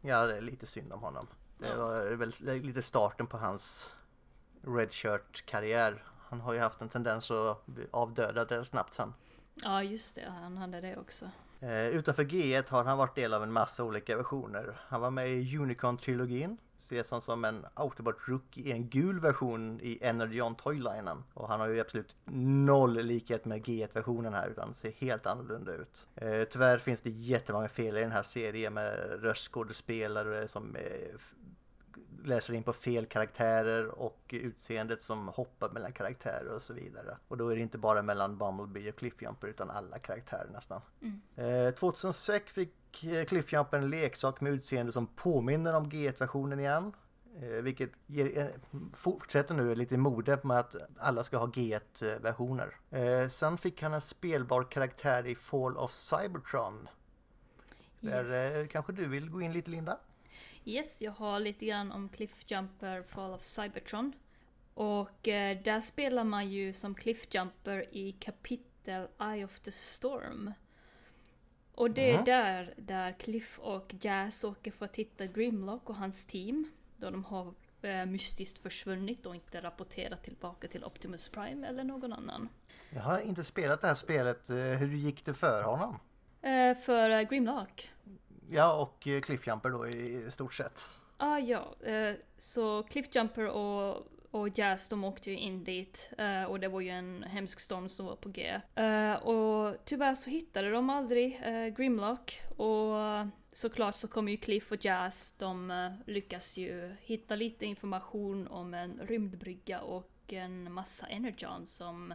Ja, 0.00 0.26
det 0.26 0.36
är 0.36 0.40
lite 0.40 0.66
synd 0.66 0.92
om 0.92 1.00
honom. 1.00 1.26
Det 1.58 1.66
Ja. 1.68 1.76
var 1.76 2.04
väl 2.04 2.32
lite 2.40 2.82
starten 2.82 3.26
på 3.26 3.36
hans 3.36 3.90
Redshirt-karriär. 4.62 6.04
Han 6.28 6.40
har 6.40 6.52
ju 6.52 6.58
haft 6.60 6.80
en 6.80 6.88
tendens 6.88 7.30
att 7.30 7.66
bli 7.66 7.86
avdödad 7.90 8.50
rätt 8.50 8.66
snabbt 8.66 8.94
sen. 8.94 9.14
ja, 9.54 9.82
just 9.82 10.14
det. 10.14 10.30
Han 10.40 10.56
hade 10.56 10.80
det 10.80 10.96
också. 10.96 11.30
Eh, 11.62 11.88
utanför 11.88 12.24
G1 12.24 12.70
har 12.70 12.84
han 12.84 12.98
varit 12.98 13.14
del 13.14 13.34
av 13.34 13.42
en 13.42 13.52
massa 13.52 13.84
olika 13.84 14.16
versioner. 14.16 14.76
Han 14.88 15.00
var 15.00 15.10
med 15.10 15.28
i 15.28 15.58
Unicorn-trilogin. 15.58 16.56
Ses 16.78 17.10
han 17.10 17.20
som 17.20 17.44
en 17.44 17.66
Autobot 17.74 18.16
Rookie 18.26 18.64
i 18.64 18.72
en 18.72 18.88
gul 18.88 19.20
version 19.20 19.80
i 19.80 19.98
Energy 20.00 20.40
On 20.40 20.54
Toylinen. 20.54 21.24
Och 21.34 21.48
han 21.48 21.60
har 21.60 21.68
ju 21.68 21.80
absolut 21.80 22.16
noll 22.66 22.94
likhet 22.94 23.44
med 23.44 23.64
G1-versionen 23.64 24.34
här 24.34 24.48
utan 24.48 24.74
ser 24.74 24.92
helt 24.92 25.26
annorlunda 25.26 25.72
ut. 25.72 26.06
Eh, 26.14 26.44
tyvärr 26.44 26.78
finns 26.78 27.00
det 27.00 27.10
jättemånga 27.10 27.68
fel 27.68 27.96
i 27.96 28.00
den 28.00 28.12
här 28.12 28.22
serien 28.22 28.74
med 28.74 29.22
röstskådespelare 29.22 30.48
som 30.48 30.76
eh, 30.76 31.18
läser 32.24 32.54
in 32.54 32.62
på 32.62 32.72
fel 32.72 33.06
karaktärer 33.06 33.86
och 33.86 34.20
utseendet 34.28 35.02
som 35.02 35.28
hoppar 35.28 35.70
mellan 35.70 35.92
karaktärer 35.92 36.54
och 36.54 36.62
så 36.62 36.72
vidare. 36.74 37.16
Och 37.28 37.36
då 37.36 37.48
är 37.48 37.56
det 37.56 37.62
inte 37.62 37.78
bara 37.78 38.02
mellan 38.02 38.38
Bumblebee 38.38 38.88
och 38.88 38.96
Cliffjumper 38.96 39.48
utan 39.48 39.70
alla 39.70 39.98
karaktärer 39.98 40.48
nästan. 40.52 40.80
Mm. 41.00 41.66
Eh, 41.66 41.74
2006 41.74 42.52
fick 42.52 43.04
eh, 43.04 43.24
Cliffjumper 43.24 43.78
en 43.78 43.90
leksak 43.90 44.40
med 44.40 44.52
utseende 44.52 44.92
som 44.92 45.06
påminner 45.06 45.74
om 45.74 45.90
G1-versionen 45.90 46.60
igen. 46.60 46.92
Eh, 47.42 47.48
vilket 47.48 47.90
ger, 48.06 48.38
eh, 48.38 48.46
fortsätter 48.94 49.54
nu 49.54 49.74
lite 49.74 49.96
mode 49.96 50.38
med 50.42 50.58
att 50.58 50.76
alla 50.98 51.22
ska 51.24 51.36
ha 51.38 51.46
G1-versioner. 51.46 52.76
Eh, 52.90 53.28
sen 53.28 53.58
fick 53.58 53.82
han 53.82 53.94
en 53.94 54.00
spelbar 54.00 54.64
karaktär 54.64 55.26
i 55.26 55.34
Fall 55.34 55.76
of 55.76 55.92
Cybertron. 55.92 56.88
Där 58.00 58.24
eh, 58.24 58.58
Yes. 58.60 58.68
kanske 58.72 58.92
du 58.92 59.06
vill 59.08 59.30
gå 59.30 59.40
in 59.40 59.52
lite 59.52 59.70
Linda? 59.70 59.98
Yes, 60.64 61.02
jag 61.02 61.12
har 61.12 61.40
lite 61.40 61.66
grann 61.66 61.92
om 61.92 62.08
Cliffjumper 62.08 63.02
Fall 63.02 63.32
of 63.34 63.42
Cybertron. 63.44 64.12
Och 64.74 65.28
eh, 65.28 65.58
där 65.62 65.80
spelar 65.80 66.24
man 66.24 66.50
ju 66.50 66.72
som 66.72 66.94
Cliffjumper 66.94 67.96
i 67.96 68.12
kapitel 68.12 69.08
Eye 69.20 69.44
of 69.44 69.60
the 69.60 69.72
Storm. 69.72 70.52
Och 71.74 71.90
det 71.90 72.10
är 72.10 72.14
Mhm. 72.16 72.24
där, 72.24 72.74
där 72.76 73.12
Cliff 73.12 73.58
och 73.58 73.94
Jazz 74.00 74.44
åker 74.44 74.70
för 74.70 74.84
att 74.84 74.96
hitta 74.96 75.26
Grimlock 75.26 75.90
och 75.90 75.96
hans 75.96 76.26
team. 76.26 76.70
Då 76.96 77.10
de 77.10 77.24
har 77.24 77.54
eh, 77.82 78.06
mystiskt 78.06 78.58
försvunnit 78.58 79.26
och 79.26 79.34
inte 79.34 79.60
rapporterat 79.60 80.22
tillbaka 80.24 80.68
till 80.68 80.84
Optimus 80.84 81.28
Prime 81.28 81.66
eller 81.66 81.84
någon 81.84 82.12
annan. 82.12 82.48
Jag 82.90 83.00
har 83.02 83.20
inte 83.20 83.44
spelat 83.44 83.80
det 83.80 83.86
här 83.86 83.94
spelet. 83.94 84.50
Eh, 84.50 84.56
Hur 84.56 84.96
gick 84.96 85.24
det 85.24 85.34
för 85.34 85.62
honom? 85.62 85.98
Eh, 86.42 86.76
för 86.78 87.10
eh, 87.10 87.22
Grimlock. 87.22 87.90
Ja, 88.54 88.82
och 88.82 89.08
eh, 89.08 89.20
Cliffjumper 89.20 89.70
då 89.70 89.88
i 89.88 90.30
stort 90.30 90.54
sett. 90.54 90.84
Ah, 91.16 91.38
ja, 91.38 91.74
eh, 91.80 92.14
så 92.38 92.82
Cliffjumper 92.82 93.46
och, 93.46 94.06
och 94.30 94.58
Jazz 94.58 94.88
de 94.88 95.04
åkte 95.04 95.30
ju 95.30 95.38
in 95.38 95.64
dit 95.64 96.10
eh, 96.18 96.44
och 96.44 96.60
det 96.60 96.68
var 96.68 96.80
ju 96.80 96.88
en 96.88 97.22
hemsk 97.22 97.60
storm 97.60 97.88
som 97.88 98.06
var 98.06 98.16
på 98.16 98.28
G. 98.28 98.60
Och 99.22 99.76
tyvärr 99.84 100.14
så 100.14 100.30
hittade 100.30 100.70
de 100.70 100.90
aldrig 100.90 101.40
Grimlock 101.76 102.42
och 102.56 102.96
såklart 103.52 103.96
så 103.96 104.08
kommer 104.08 104.32
ju 104.32 104.38
Cliff 104.38 104.72
och 104.72 104.84
Jazz, 104.84 105.34
de 105.38 105.90
lyckas 106.06 106.56
ju 106.56 106.96
hitta 107.00 107.34
lite 107.34 107.66
information 107.66 108.48
om 108.48 108.74
en 108.74 109.00
rymdbrygga 109.02 109.80
och 109.80 110.32
en 110.32 110.72
massa 110.72 111.06
energon 111.06 111.66
som 111.66 112.14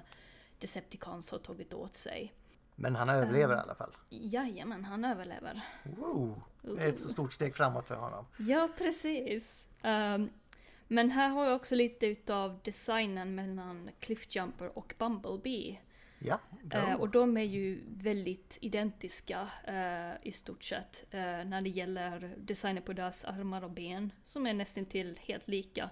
Decepticons 0.60 1.32
har 1.32 1.40
tagit 1.40 1.74
åt 1.74 1.96
sig. 1.96 2.34
Men 2.80 2.96
han 2.96 3.10
överlever 3.10 3.56
i 3.56 3.60
alla 3.60 3.76
fall. 3.76 3.92
Jajamän, 4.10 4.86
han 4.86 5.06
överlever. 5.06 5.62
Wow. 5.84 6.42
Det 6.62 6.84
är 6.84 6.90
ett 6.90 7.00
så 7.00 7.10
stort 7.10 7.34
steg 7.34 7.56
framåt 7.56 7.88
för 7.88 7.96
honom. 7.96 8.26
Ja, 8.38 8.70
precis. 8.78 9.68
Ehm, 9.82 10.30
men 10.88 11.12
här 11.12 11.30
har 11.30 11.46
jag 11.46 11.56
också 11.56 11.76
lite 11.76 12.06
utav 12.06 12.60
designen 12.64 13.36
mellan 13.36 13.90
Cliffjumper 14.00 14.78
och 14.78 14.94
Bumblebee. 14.98 15.80
Ja. 16.20 16.40
Eh, 16.72 16.94
och 16.94 17.10
de 17.10 17.38
är 17.38 17.44
ju 17.44 17.84
väldigt 17.88 18.58
identiska 18.62 19.50
eh, 19.64 20.28
i 20.28 20.32
stort 20.32 20.64
sett 20.64 21.06
eh, 21.12 21.20
när 21.22 21.62
det 21.62 21.70
gäller 21.70 22.36
designen 22.38 22.84
på 22.84 22.94
deras 22.94 23.26
armar 23.26 23.64
och 23.64 23.72
ben 23.72 24.12
som 24.24 24.48
är 24.48 24.54
nästan 24.54 24.86
till 24.86 25.20
helt 25.22 25.48
lika. 25.48 25.90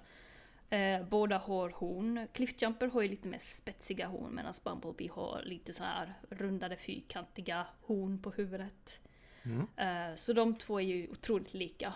Eh, 0.70 1.04
båda 1.10 1.38
har 1.38 1.70
horn. 1.70 2.28
Cliffjumper 2.34 2.88
har 2.88 3.02
ju 3.02 3.08
lite 3.08 3.28
mer 3.28 3.40
spetsiga 3.40 4.08
horn 4.08 4.36
medan 4.36 4.54
Bumblebee 4.64 5.10
har 5.12 5.42
lite 5.46 5.74
så 5.74 5.84
här 5.84 6.14
rundade 6.30 6.78
fyrkantiga 6.78 7.68
horn 7.82 8.22
på 8.22 8.32
huvudet. 8.32 9.02
Mm. 9.44 9.68
Eh, 9.76 10.16
så 10.16 10.34
de 10.34 10.56
två 10.56 10.80
är 10.80 10.86
ju 10.86 11.10
otroligt 11.12 11.54
lika. 11.54 11.94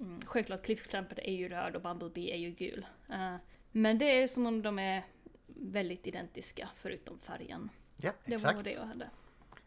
Mm, 0.00 0.20
självklart 0.26 0.62
Cliffjumper 0.64 1.20
är 1.26 1.32
ju 1.32 1.48
röd 1.48 1.76
och 1.76 1.82
Bumblebee 1.82 2.34
är 2.34 2.38
ju 2.38 2.50
gul. 2.50 2.86
Eh, 3.08 3.36
men 3.72 3.98
det 3.98 4.22
är 4.22 4.26
som 4.28 4.46
om 4.46 4.62
de 4.62 4.78
är 4.78 5.04
väldigt 5.46 6.06
identiska 6.06 6.68
förutom 6.76 7.18
färgen. 7.18 7.70
Ja, 7.96 8.10
Det 8.24 8.34
exakt. 8.34 8.56
var 8.56 8.64
det 8.64 8.72
jag 8.72 8.84
hade. 8.84 9.10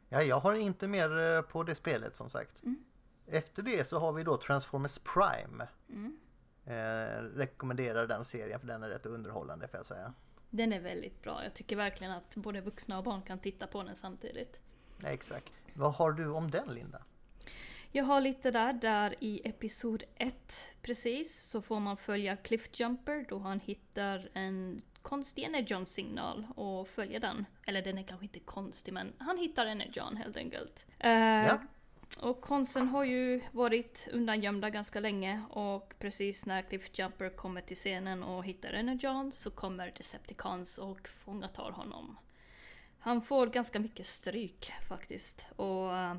Ja, 0.10 0.24
jag 0.24 0.40
har 0.40 0.54
inte 0.54 0.88
mer 0.88 1.36
eh, 1.36 1.42
på 1.42 1.64
det 1.64 1.76
spelet 1.76 2.16
som 2.16 2.30
sagt. 2.30 2.64
Mm. 2.64 2.84
Efter 3.28 3.64
det 3.64 3.88
så 3.88 4.00
har 4.00 4.14
vi 4.14 4.24
då 4.24 4.38
Transformers 4.38 5.00
Prime. 5.00 5.68
Mm. 5.90 6.18
Eh, 6.66 7.22
rekommenderar 7.36 8.08
den 8.08 8.24
serien 8.24 8.60
för 8.60 8.68
den 8.68 8.84
är 8.84 8.90
rätt 8.90 9.06
underhållande 9.06 9.68
får 9.68 9.78
jag 9.78 9.86
säga. 9.86 10.14
Den 10.50 10.74
är 10.74 10.80
väldigt 10.80 11.22
bra. 11.22 11.44
Jag 11.44 11.54
tycker 11.54 11.76
verkligen 11.76 12.14
att 12.14 12.36
både 12.36 12.62
vuxna 12.62 12.98
och 12.98 13.04
barn 13.04 13.22
kan 13.22 13.40
titta 13.40 13.68
på 13.68 13.84
den 13.84 13.96
samtidigt. 13.96 14.62
Exakt. 15.04 15.54
Vad 15.74 15.94
har 15.94 16.12
du 16.12 16.28
om 16.28 16.52
den 16.52 16.74
Linda? 16.74 17.02
Jag 17.92 18.04
har 18.04 18.22
lite 18.22 18.52
där, 18.52 18.74
där 18.74 19.16
i 19.20 19.48
episod 19.50 20.04
1 20.16 20.74
precis 20.82 21.50
så 21.50 21.62
får 21.62 21.80
man 21.80 21.98
följa 21.98 22.38
Cliffjumper 22.38 23.26
då 23.30 23.40
han 23.40 23.60
hittar 23.60 24.30
en 24.34 24.82
konstig 25.02 25.44
Energon-signal 25.44 26.48
och 26.56 26.88
följer 26.88 27.20
den. 27.20 27.46
Eller 27.68 27.82
den 27.82 27.98
är 27.98 28.04
kanske 28.04 28.26
inte 28.26 28.40
konstig 28.40 28.94
men 28.94 29.14
han 29.18 29.38
hittar 29.38 29.66
Energon 29.66 30.18
helt 30.18 30.38
enkelt. 30.38 30.88
Eh, 31.00 31.12
Ja. 31.12 31.58
Och 32.20 32.42
konsten 32.42 32.88
har 32.88 33.04
ju 33.04 33.42
varit 33.52 34.08
undangömda 34.12 34.70
ganska 34.70 35.00
länge 35.00 35.44
och 35.50 35.94
precis 36.00 36.46
när 36.46 36.62
Cliffjumper 36.62 37.30
kommer 37.30 37.62
till 37.62 37.78
scenen 37.78 38.24
och 38.24 38.46
hittar 38.46 38.74
Energon 38.74 39.32
så 39.32 39.52
kommer 39.52 39.94
Decepticons 39.98 40.78
och 40.78 41.08
fångatar 41.08 41.72
honom. 41.72 42.18
Han 43.00 43.22
får 43.22 43.48
ganska 43.48 43.80
mycket 43.80 44.06
stryk 44.06 44.74
faktiskt 44.88 45.46
och 45.56 45.96
eh, 45.98 46.16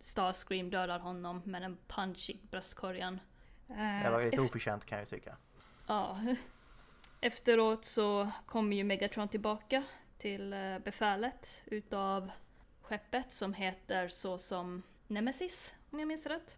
Starscream 0.00 0.70
dödar 0.70 0.98
honom 0.98 1.42
med 1.44 1.62
en 1.62 1.76
punch 1.86 2.30
i 2.30 2.40
bröstkorgen. 2.50 3.20
Eh, 3.68 4.02
Det 4.04 4.10
var 4.10 4.24
lite 4.24 4.40
oförtjänt 4.40 4.84
kan 4.84 4.98
jag 4.98 5.08
tycka. 5.08 5.36
Ja. 5.86 6.18
Efteråt 7.20 7.84
så 7.84 8.30
kommer 8.46 8.76
ju 8.76 8.84
Megatron 8.84 9.28
tillbaka 9.28 9.84
till 10.18 10.52
eh, 10.52 10.78
befälet 10.78 11.62
utav 11.66 12.30
skeppet 12.82 13.32
som 13.32 13.54
heter 13.54 14.08
så 14.08 14.38
som 14.38 14.82
Nemesis, 15.14 15.74
om 15.90 15.98
jag 15.98 16.08
minns 16.08 16.26
rätt. 16.26 16.56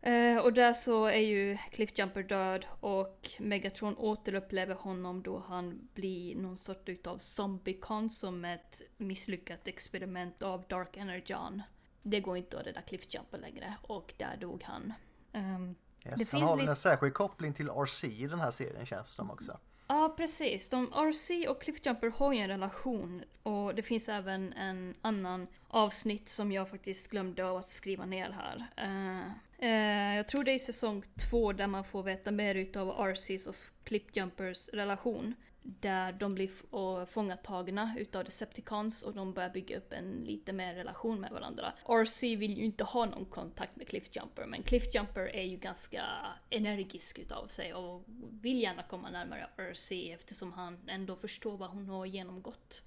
Eh, 0.00 0.38
och 0.38 0.52
där 0.52 0.72
så 0.72 1.04
är 1.06 1.18
ju 1.18 1.58
Cliffjumper 1.70 2.22
död 2.22 2.66
och 2.80 3.30
Megatron 3.38 3.96
återupplever 3.96 4.74
honom 4.74 5.22
då 5.22 5.38
han 5.48 5.88
blir 5.94 6.36
någon 6.36 6.56
sort 6.56 6.88
utav 6.88 7.18
zombiekon 7.18 8.10
som 8.10 8.44
ett 8.44 8.82
misslyckat 8.96 9.68
experiment 9.68 10.42
av 10.42 10.64
Dark 10.68 10.96
Energon. 10.96 11.62
Det 12.02 12.20
går 12.20 12.36
inte 12.36 12.60
att 12.60 12.66
rädda 12.66 12.82
Cliffjumper 12.82 13.38
längre 13.38 13.74
och 13.82 14.14
där 14.16 14.36
dog 14.40 14.62
han. 14.62 14.92
Ehm, 15.32 15.74
Yes, 16.06 16.18
Det 16.18 16.30
han 16.32 16.40
finns 16.40 16.50
har 16.50 16.56
lite- 16.56 16.70
en 16.70 16.76
särskild 16.76 17.14
koppling 17.14 17.52
till 17.54 17.68
RC 17.68 18.04
i 18.06 18.26
den 18.26 18.40
här 18.40 18.50
serien 18.50 18.86
känns 18.86 19.06
det 19.08 19.14
som 19.14 19.30
också. 19.30 19.58
Ja, 19.86 20.14
precis. 20.16 20.68
De, 20.68 20.92
RC 20.92 21.48
och 21.48 21.62
Cliffjumper 21.62 22.10
har 22.10 22.32
ju 22.32 22.38
en 22.38 22.48
relation 22.48 23.24
och 23.42 23.74
det 23.74 23.82
finns 23.82 24.08
även 24.08 24.52
en 24.52 24.94
annan 25.00 25.46
avsnitt 25.68 26.28
som 26.28 26.52
jag 26.52 26.68
faktiskt 26.68 27.10
glömde 27.10 27.46
av 27.46 27.56
att 27.56 27.68
skriva 27.68 28.06
ner 28.06 28.30
här. 28.30 28.66
Uh, 28.86 29.26
uh, 29.62 30.16
jag 30.16 30.28
tror 30.28 30.44
det 30.44 30.50
är 30.52 30.54
i 30.54 30.58
säsong 30.58 31.02
två 31.30 31.52
där 31.52 31.66
man 31.66 31.84
får 31.84 32.02
veta 32.02 32.30
mer 32.30 32.54
utav 32.54 32.88
RCs 32.88 33.46
och 33.46 33.54
Cliffjumpers 33.84 34.68
relation. 34.68 35.34
Där 35.66 36.12
de 36.12 36.34
blir 36.34 37.06
fångatagna 37.06 37.94
utav 37.98 38.24
Decepticons 38.24 39.02
och 39.02 39.14
de 39.14 39.32
börjar 39.32 39.50
bygga 39.50 39.78
upp 39.78 39.92
en 39.92 40.10
lite 40.24 40.52
mer 40.52 40.74
relation 40.74 41.20
med 41.20 41.30
varandra. 41.32 41.72
RC 41.88 42.22
vill 42.36 42.58
ju 42.58 42.64
inte 42.64 42.84
ha 42.84 43.04
någon 43.06 43.24
kontakt 43.24 43.76
med 43.76 43.88
Cliffjumper 43.88 44.46
men 44.46 44.62
Cliffjumper 44.62 45.36
är 45.36 45.42
ju 45.42 45.56
ganska 45.56 46.04
energisk 46.50 47.18
utav 47.18 47.46
sig 47.46 47.74
och 47.74 48.04
vill 48.30 48.62
gärna 48.62 48.82
komma 48.82 49.10
närmare 49.10 49.46
RC 49.56 50.12
eftersom 50.12 50.52
han 50.52 50.78
ändå 50.86 51.16
förstår 51.16 51.56
vad 51.56 51.70
hon 51.70 51.88
har 51.88 52.06
genomgått 52.06 52.82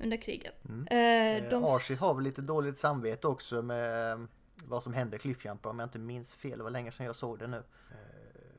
under 0.00 0.16
kriget. 0.16 0.64
Mm. 0.64 0.80
Eh, 0.86 1.50
de- 1.50 1.64
Eh, 1.64 1.74
RC 1.76 1.94
har 1.94 2.14
väl 2.14 2.24
lite 2.24 2.42
dåligt 2.42 2.78
samvete 2.78 3.26
också 3.28 3.62
med 3.62 4.12
eh, 4.12 4.18
vad 4.64 4.82
som 4.82 4.92
hände 4.94 5.18
Cliffjumper 5.18 5.70
om 5.70 5.78
jag 5.78 5.86
inte 5.86 5.98
minns 5.98 6.34
fel. 6.34 6.58
Det 6.58 6.64
var 6.64 6.70
länge 6.70 6.90
sedan 6.90 7.06
jag 7.06 7.16
såg 7.16 7.38
det 7.38 7.46
nu. 7.46 7.62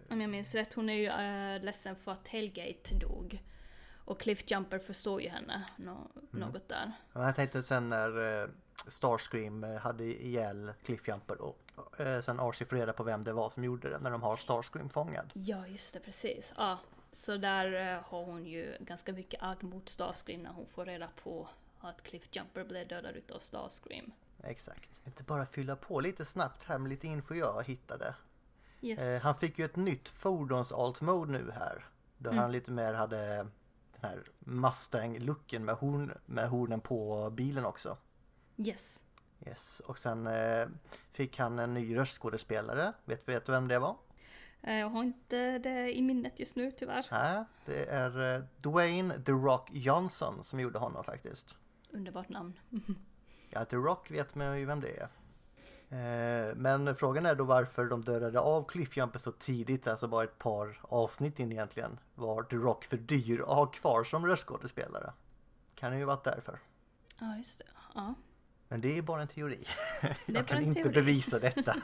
Om 0.10 0.22
jag 0.22 0.30
minns 0.30 0.56
rätt, 0.56 0.74
hon 0.74 0.90
är 0.90 0.94
ju 0.94 1.08
äh, 1.56 1.64
ledsen 1.64 1.96
för 1.96 2.12
att 2.12 2.26
Tailgate 2.26 2.96
dog. 2.96 3.44
Och 4.06 4.20
Cliffjumper 4.20 4.80
förstår 4.80 5.22
ju 5.22 5.30
henne 5.30 5.66
nå- 5.76 6.12
något 6.32 6.68
där. 6.70 6.92
Jag 7.14 7.36
tänkte 7.36 7.64
sen 7.64 7.90
när 7.90 8.42
eh, 8.44 8.50
Starscream 8.88 9.64
eh, 9.64 9.76
hade 9.78 10.04
ihjäl 10.04 10.74
Cliffjumper 10.84 11.42
och 11.42 12.00
eh, 12.00 12.22
sen 12.22 12.40
RC 12.40 12.66
får 12.70 12.76
reda 12.76 12.94
på 12.94 13.04
vem 13.04 13.24
det 13.24 13.34
var 13.34 13.50
som 13.50 13.64
gjorde 13.64 13.90
det 13.90 14.00
när 14.00 14.12
de 14.12 14.22
har 14.24 14.36
Starscream 14.36 14.90
fångad. 14.90 15.32
Ja, 15.34 15.68
just 15.68 15.94
det, 15.94 16.00
precis. 16.00 16.54
Ja, 16.58 16.80
så 17.12 17.38
där 17.38 17.96
har 18.06 18.24
hon 18.26 18.46
ju 18.46 18.78
ganska 18.80 19.14
mycket 19.14 19.44
agg 19.44 19.64
mot 19.64 19.90
Starscream 19.90 20.42
när 20.42 20.52
hon 20.52 20.66
får 20.68 20.86
reda 20.86 21.08
på 21.24 21.50
att 21.80 22.04
Cliffjumper 22.04 22.64
blev 22.64 22.88
dödad 22.88 23.16
utav 23.16 23.40
Starscream. 23.40 24.12
Exakt. 24.44 25.02
Inte 25.06 25.24
bara 25.24 25.46
fylla 25.46 25.76
på 25.76 26.00
lite 26.00 26.26
snabbt 26.26 26.64
här 26.64 26.78
med 26.78 26.90
lite 26.90 27.08
info 27.08 27.36
jag 27.36 27.64
hittade. 27.64 28.16
Yes. 28.84 29.00
Eh, 29.02 29.22
han 29.26 29.36
fick 29.36 29.60
ju 29.60 29.66
ett 29.66 29.76
nytt 29.76 30.10
fordons 30.10 30.72
alt 30.72 31.02
mode 31.02 31.32
nu 31.32 31.52
här. 31.52 31.86
Då 32.18 32.30
Mm. 32.30 32.42
han 32.42 32.52
lite 32.52 32.72
mer 32.72 32.94
hade 32.94 33.36
den 33.38 33.52
här 34.02 34.24
Mustang-looken 34.40 35.60
med, 35.66 35.76
horn, 35.76 36.14
med 36.26 36.50
hornen 36.50 36.82
på 36.82 37.30
bilen 37.30 37.66
också. 37.66 37.98
Yes. 38.58 39.04
Yes. 39.46 39.80
Och 39.80 40.00
sen 40.00 40.28
eh, 40.28 40.68
fick 41.12 41.40
han 41.40 41.60
en 41.60 41.74
ny 41.74 41.98
röstskådespelare. 41.98 42.94
Vet 43.06 43.28
vet 43.30 43.46
du 43.46 43.52
vem 43.52 43.68
det 43.68 43.80
var? 43.80 43.96
Eh, 44.62 44.74
Jag 44.76 44.90
har 44.90 45.04
inte 45.04 45.58
det 45.58 45.98
i 45.98 46.02
minnet 46.02 46.40
just 46.40 46.56
nu 46.56 46.72
tyvärr. 46.72 47.06
Nej, 47.12 47.44
det 47.66 47.86
är 47.86 48.36
eh, 48.36 48.44
Dwayne 48.58 49.22
The 49.24 49.32
Rock 49.32 49.70
Johnson 49.74 50.44
som 50.44 50.60
gjorde 50.60 50.80
honom 50.80 51.04
faktiskt. 51.04 51.56
Underbart 51.92 52.30
namn. 52.30 52.54
Ja, 53.56 53.66
The 53.66 53.76
Rock 53.76 54.12
vet 54.12 54.36
man 54.36 54.60
ju 54.60 54.66
vem 54.66 54.82
det 54.82 54.98
är. 55.00 55.08
Eh, 55.94 56.56
Men 56.56 56.96
frågan 56.96 57.26
är 57.26 57.36
då 57.36 57.44
varför 57.44 57.86
de 57.86 58.02
dödade 58.02 58.40
av 58.40 58.64
Cliffjumper 58.68 59.20
så 59.20 59.32
tidigt, 59.32 59.88
alltså 59.88 60.08
bara 60.08 60.24
ett 60.24 60.38
par 60.40 60.80
avsnitt 60.82 61.40
in 61.40 61.52
egentligen. 61.52 62.00
Var 62.16 62.44
The 62.44 62.56
Rock 62.56 62.86
för 62.86 62.98
dyr 62.98 63.40
att 63.42 63.48
ha 63.48 63.66
kvar 63.66 64.04
som 64.04 64.26
röstskådespelare? 64.26 65.14
Kan 65.76 66.00
ju 66.00 66.06
varit 66.06 66.24
därför. 66.24 66.60
Ja, 67.20 67.38
just 67.38 67.60
det. 67.60 67.66
Ja. 67.96 68.14
Men 68.68 68.82
det 68.82 68.98
är 68.98 69.02
bara 69.02 69.22
en 69.22 69.28
teori. 69.28 69.68
Jag 70.26 70.48
kan 70.48 70.62
inte 70.64 70.82
teori. 70.84 70.94
bevisa 70.94 71.40
detta. 71.40 71.76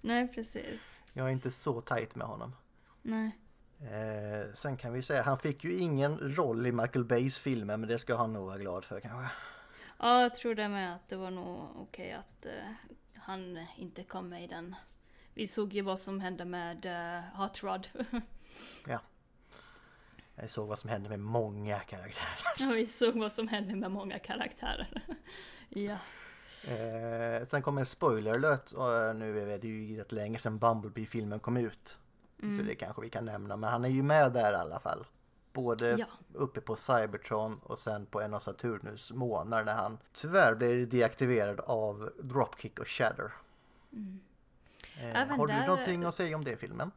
Nej, 0.00 0.28
precis. 0.28 1.04
Jag 1.12 1.26
är 1.26 1.30
inte 1.30 1.50
så 1.50 1.80
tajt 1.80 2.14
med 2.14 2.26
honom. 2.26 2.54
Nej. 3.02 3.38
Eh, 3.80 4.52
sen 4.54 4.76
kan 4.76 4.92
vi 4.92 5.02
säga, 5.02 5.22
han 5.22 5.38
fick 5.38 5.64
ju 5.64 5.78
ingen 5.78 6.18
roll 6.36 6.66
i 6.66 6.72
Michael 6.72 7.04
Bays 7.04 7.38
filmer 7.38 7.76
men 7.76 7.88
det 7.88 7.98
ska 7.98 8.16
han 8.16 8.32
nog 8.32 8.46
vara 8.46 8.58
glad 8.58 8.84
för 8.84 9.00
kanske. 9.00 9.30
Ja, 9.98 10.22
jag 10.22 10.34
tror 10.34 10.54
det 10.54 10.68
med 10.68 10.94
att 10.94 11.08
det 11.08 11.16
var 11.16 11.30
nog 11.30 11.60
okej 11.76 12.12
att 12.12 12.46
eh, 12.46 12.52
han 13.28 13.66
inte 13.76 14.04
kom 14.04 14.28
med 14.28 14.44
i 14.44 14.46
den. 14.46 14.74
Vi 15.34 15.46
såg 15.46 15.72
ju 15.72 15.82
vad 15.82 15.98
som 15.98 16.20
hände 16.20 16.44
med 16.44 16.86
uh, 16.86 17.40
Hot 17.42 17.62
Rod. 17.62 17.88
Jag 20.34 20.50
såg 20.50 20.68
vad 20.68 20.78
som 20.78 20.90
hände 20.90 21.08
med 21.08 21.20
många 21.20 21.78
karaktärer. 21.78 22.38
Ja, 22.58 22.66
vi 22.66 22.86
såg 22.86 23.14
vad 23.18 23.32
som 23.32 23.48
hände 23.48 23.76
med 23.76 23.90
många 23.90 24.18
karaktärer. 24.18 25.02
ja. 25.68 25.96
Eh, 26.68 27.46
sen 27.46 27.62
kommer 27.62 27.80
en 27.80 27.86
spoiler 27.86 28.34
alert 28.34 28.72
och 28.72 28.94
eh, 28.96 29.14
nu 29.14 29.52
är 29.54 29.58
det 29.58 29.68
ju 29.68 29.96
rätt 30.00 30.12
länge 30.12 30.38
sedan 30.38 30.58
Bumblebee-filmen 30.58 31.40
kom 31.40 31.56
ut. 31.56 31.98
Så 32.38 32.44
Mm. 32.46 32.66
det 32.66 32.74
kanske 32.74 33.02
vi 33.02 33.10
kan 33.10 33.24
nämna, 33.24 33.56
men 33.56 33.70
han 33.70 33.84
är 33.84 33.88
ju 33.88 34.02
med 34.02 34.32
där 34.32 34.52
i 34.52 34.56
alla 34.56 34.80
fall. 34.80 35.06
Både 35.52 35.90
Ja. 35.98 36.06
uppe 36.32 36.60
på 36.60 36.76
Cybertron 36.76 37.60
och 37.62 37.78
sen 37.78 38.06
på 38.06 38.20
en 38.20 38.34
av 38.34 38.38
Saturnus 38.40 39.12
månar 39.12 39.64
när 39.64 39.74
han 39.74 39.98
tyvärr 40.12 40.54
blir 40.54 40.86
deaktiverad 40.86 41.60
av 41.60 42.10
Dropkick 42.22 42.78
och 42.78 42.88
Shatter. 42.88 43.32
Mm. 43.92 44.20
Eh, 45.00 45.26
har 45.36 45.46
du 45.46 45.52
där- 45.52 45.66
någonting 45.66 46.04
att 46.04 46.14
säga 46.14 46.36
om 46.36 46.44
det 46.44 46.56
filmen? 46.56 46.90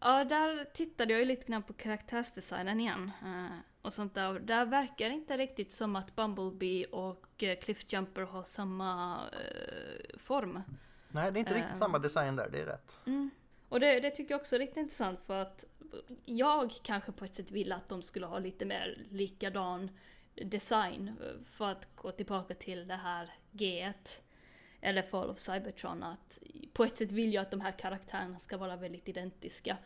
Ja, 0.00 0.24
där 0.24 0.64
tittade 0.74 1.12
jag 1.12 1.20
ju 1.20 1.26
lite 1.26 1.44
grann 1.46 1.62
på 1.62 1.72
karaktärsdesignen 1.72 2.80
igen. 2.80 3.10
eh, 3.24 3.58
och 3.82 3.92
sånt 3.92 4.14
där. 4.14 4.32
Där 4.38 4.66
verkar 4.66 5.08
det 5.08 5.14
inte 5.14 5.36
riktigt 5.36 5.72
som 5.72 5.96
att 5.96 6.16
Bumblebee 6.16 6.84
och 6.86 7.42
eh, 7.42 7.58
Cliffjumper 7.60 8.22
har 8.22 8.42
samma 8.42 9.20
eh, 9.32 10.18
form. 10.18 10.62
Nej, 11.08 11.32
det 11.32 11.38
är 11.38 11.40
inte 11.40 11.54
riktigt 11.54 11.70
Ehm. 11.72 11.78
samma 11.78 11.98
design 11.98 12.36
där, 12.36 12.48
det 12.52 12.60
är 12.60 12.66
rätt. 12.66 12.98
Mm. 13.06 13.30
Och 13.68 13.80
det, 13.80 14.00
det 14.00 14.10
tycker 14.10 14.34
jag 14.34 14.40
också 14.40 14.54
är 14.54 14.58
lite 14.60 14.80
intressant 14.80 15.20
för 15.26 15.38
att 15.38 15.64
jag 16.24 16.72
kanske 16.82 17.12
på 17.12 17.24
ett 17.24 17.34
sätt 17.34 17.50
ville 17.50 17.74
att 17.74 17.88
de 17.88 18.02
skulle 18.02 18.26
ha 18.26 18.38
lite 18.38 18.64
mer 18.64 18.98
likadan 19.10 19.90
design 20.34 21.12
för 21.50 21.70
att 21.70 21.96
gå 21.96 22.10
tillbaka 22.10 22.54
till 22.54 22.88
det 22.88 22.96
här 22.96 23.34
G1 23.52 24.18
eller 24.80 25.02
Fall 25.02 25.30
of 25.30 25.38
Cybertron 25.38 26.02
att 26.02 26.38
på 26.72 26.84
ett 26.84 26.96
sätt 26.96 27.12
vill 27.12 27.34
jag 27.34 27.42
att 27.42 27.50
de 27.50 27.60
här 27.60 27.72
karaktärerna 27.72 28.38
ska 28.38 28.56
vara 28.56 28.76
väldigt 28.76 29.08
identiska. 29.08 29.76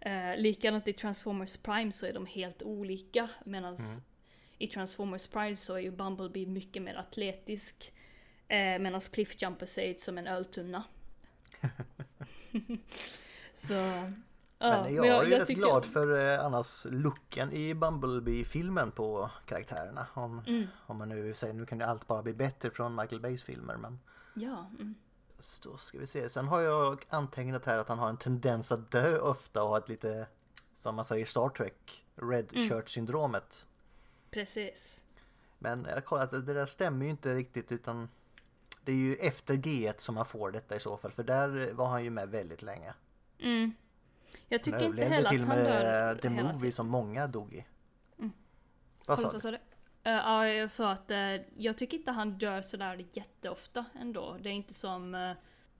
Eh, 0.00 0.36
likadant 0.36 0.88
i 0.88 0.92
Transformers 0.92 1.56
Prime 1.56 1.92
så 1.92 2.06
är 2.06 2.12
de 2.12 2.26
helt 2.26 2.62
olika 2.62 3.28
medan 3.44 3.76
i 4.58 4.66
Transformers 4.66 5.26
Prime 5.26 5.56
så 5.56 5.74
är 5.74 5.78
ju 5.78 5.90
Bumblebee 5.90 6.46
mycket 6.46 6.82
mer 6.82 6.94
atletisk 6.94 7.92
eh, 8.48 8.78
medan 8.78 9.00
Cliffjumper 9.00 9.66
ser 9.66 9.82
ut 9.82 10.00
som 10.00 10.18
en 10.18 10.26
öltunna. 10.26 10.84
så... 13.54 13.74
Ja, 14.58 14.82
men 14.82 14.94
jag, 14.94 15.06
är 15.06 15.24
ju 15.24 15.30
rätt 15.38 15.46
tycker- 15.46 15.62
glad 15.62 15.84
för 15.84 16.34
eh, 16.34 16.44
annars 16.44 16.86
looken 16.90 17.52
i 17.52 17.74
Bumblebee-filmen 17.74 18.90
på 18.90 19.30
karaktärerna. 19.46 20.06
Om, 20.14 20.38
Mm, 20.46 20.66
om 20.86 20.96
man 20.98 21.08
nu 21.08 21.34
säger, 21.34 21.54
nu 21.54 21.66
kan 21.66 21.78
det 21.78 21.86
allt 21.86 22.06
bara 22.06 22.22
bli 22.22 22.32
bättre 22.32 22.70
från 22.70 22.94
Michael 22.94 23.20
Bays 23.20 23.42
filmer 23.42 23.76
men 23.76 24.00
ja, 24.34 24.66
mm. 24.78 24.94
så 25.38 25.70
då 25.70 25.76
ska 25.76 25.98
vi 25.98 26.06
se. 26.06 26.28
Sen 26.28 26.48
har 26.48 26.60
jag 26.60 27.04
antecknat 27.08 27.64
här 27.64 27.78
att 27.78 27.88
han 27.88 27.98
har 27.98 28.08
en 28.08 28.16
tendens 28.16 28.72
att 28.72 28.90
dö 28.90 29.18
ofta 29.18 29.62
och 29.62 29.68
ha 29.68 29.78
ett 29.78 29.88
lite, 29.88 30.26
som 30.74 30.94
man 30.94 31.04
säger 31.04 31.22
i 31.22 31.26
Star 31.26 31.48
Trek, 31.48 32.04
Red 32.16 32.52
Mm. 32.54 32.68
Shirt 32.68 32.88
syndromet. 32.88 33.66
precis. 34.30 35.00
Men 35.58 35.84
jag 35.88 35.94
har 35.94 36.00
kollat 36.00 36.32
att 36.32 36.46
det 36.46 36.54
där 36.54 36.66
stämmer 36.66 37.04
ju 37.04 37.10
inte 37.10 37.34
riktigt 37.34 37.72
utan 37.72 38.08
det 38.84 38.92
är 38.92 38.96
ju 38.96 39.14
efter 39.14 39.54
G1 39.54 39.94
som 39.98 40.14
man 40.14 40.26
får 40.26 40.50
detta 40.50 40.76
i 40.76 40.80
så 40.80 40.96
fall 40.96 41.10
för 41.12 41.22
där 41.22 41.72
var 41.72 41.86
han 41.88 42.04
ju 42.04 42.10
med 42.10 42.28
väldigt 42.28 42.62
länge. 42.62 42.94
Mm. 43.38 43.72
Jag 44.48 44.58
Han 44.58 44.64
tycker 44.64 44.84
inte 44.84 45.04
heller 45.04 45.30
till 45.30 45.42
att 45.42 45.48
han 45.48 45.56
dör 45.58 46.14
The 46.14 46.28
Movie 46.28 46.52
tiden. 46.58 46.72
som 46.72 46.88
många 46.88 47.26
dog 47.26 47.54
i. 47.54 47.66
Mm. 48.18 48.32
Vad 49.06 49.20
sa 49.20 49.32
du? 49.32 49.40
sa 49.40 49.50
du? 49.50 49.58
Eh, 50.06 50.12
ja, 50.12 50.48
jag 50.48 50.70
sa 50.70 50.90
att 50.90 51.10
eh, 51.10 51.18
jag 51.56 51.78
tycker 51.78 51.98
inte 51.98 52.12
han 52.12 52.38
dör 52.38 52.62
sådär 52.62 53.06
jätteofta 53.12 53.84
ändå. 54.00 54.36
Det 54.40 54.48
är 54.48 54.52
inte 54.52 54.74
som 54.74 55.14
eh, 55.14 55.32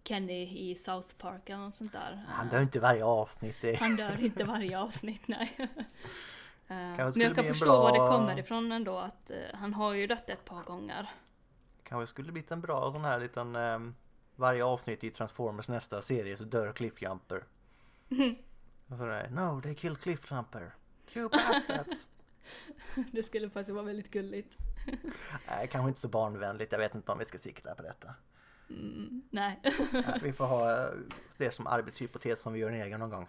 Kenny 0.05 0.71
i 0.71 0.75
South 0.75 1.15
Park 1.15 1.49
eller 1.51 1.61
något 1.61 1.77
sånt 1.77 1.93
där. 1.93 2.25
Han 2.29 2.49
dör 2.49 2.61
inte 2.61 2.81
varje 2.81 3.05
avsnitt. 3.05 3.65
Han 3.81 3.97
dör 3.97 4.25
inte 4.25 4.45
varje 4.45 4.79
avsnitt, 4.79 5.29
nej. 5.29 5.57
Men 6.67 7.13
jag 7.15 7.35
kan 7.35 7.45
förstå 7.45 7.65
bra- 7.65 7.83
var 7.83 7.93
det 7.93 7.99
kommer 8.17 8.39
ifrån 8.39 8.73
ändå, 8.73 8.99
att 8.99 9.31
han 9.55 9.75
har 9.75 9.93
ju 9.93 10.07
dött 10.07 10.31
ett 10.31 10.45
par 10.45 10.63
gånger. 10.63 11.11
kanske 11.83 12.07
skulle 12.07 12.33
blivit 12.33 12.51
en 12.51 12.61
bra 12.61 12.93
sån 12.93 13.05
här 13.05 13.21
liten 13.21 13.57
ehm, 13.57 13.95
varje 14.37 14.65
avsnitt 14.65 15.05
i 15.05 15.11
Transformers 15.11 15.69
nästa 15.69 16.03
serie 16.03 16.37
så 16.37 16.45
dör 16.45 16.73
Cliffjumper. 16.73 17.45
Och 18.89 18.99
så 18.99 19.05
där, 19.05 19.29
no 19.31 19.61
they 19.63 19.75
killed 19.75 19.99
Cliffjumper. 20.01 20.75
You 21.15 21.29
bastards! 21.29 22.09
det 23.13 23.23
skulle 23.23 23.51
faktiskt 23.51 23.75
vara 23.75 23.85
väldigt 23.85 24.11
gulligt. 24.11 24.57
Nej, 25.49 25.69
kanske 25.71 25.89
inte 25.89 26.01
så 26.01 26.09
barnvänligt. 26.09 26.73
Jag 26.73 26.79
vet 26.79 26.95
inte 26.95 27.13
om 27.13 27.19
vi 27.19 27.25
ska 27.25 27.39
sikta 27.39 27.75
på 27.75 27.83
detta. 27.83 28.15
Mm, 28.71 29.23
nej. 29.31 29.61
Nej, 29.93 30.21
vi 30.23 30.33
får 30.33 30.47
ha 30.47 30.83
eh, 30.83 30.93
det 31.37 31.51
som 31.51 31.67
arbetshypotes 31.67 32.41
som 32.41 32.53
vi 32.53 32.59
gör 32.59 32.69
en 32.71 32.83
egen 32.83 33.01
någon 33.01 33.11
gång. 33.11 33.29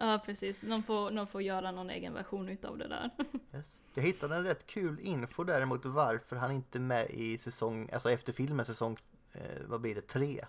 ja, 0.00 0.22
precis. 0.26 0.62
Någon 0.62 0.82
får, 0.82 1.10
någon 1.10 1.26
får 1.26 1.42
göra 1.42 1.70
någon 1.72 1.90
egen 1.90 2.14
version 2.14 2.48
utav 2.48 2.78
det 2.78 2.88
där. 2.88 3.10
Yes. 3.54 3.82
Jag 3.94 4.02
hittade 4.02 4.36
en 4.36 4.44
rätt 4.44 4.66
kul 4.66 5.00
info 5.00 5.44
däremot 5.44 5.84
varför 5.84 6.36
han 6.36 6.52
inte 6.52 6.78
är 6.78 6.80
med 6.80 7.10
i 7.10 7.38
säsong, 7.38 7.90
alltså 7.92 8.10
efter 8.10 8.32
filmen 8.32 8.66
säsong, 8.66 8.96
eh, 9.32 9.62
vad 9.66 9.80
blir 9.80 9.94
det, 9.94 10.00
tre. 10.00 10.44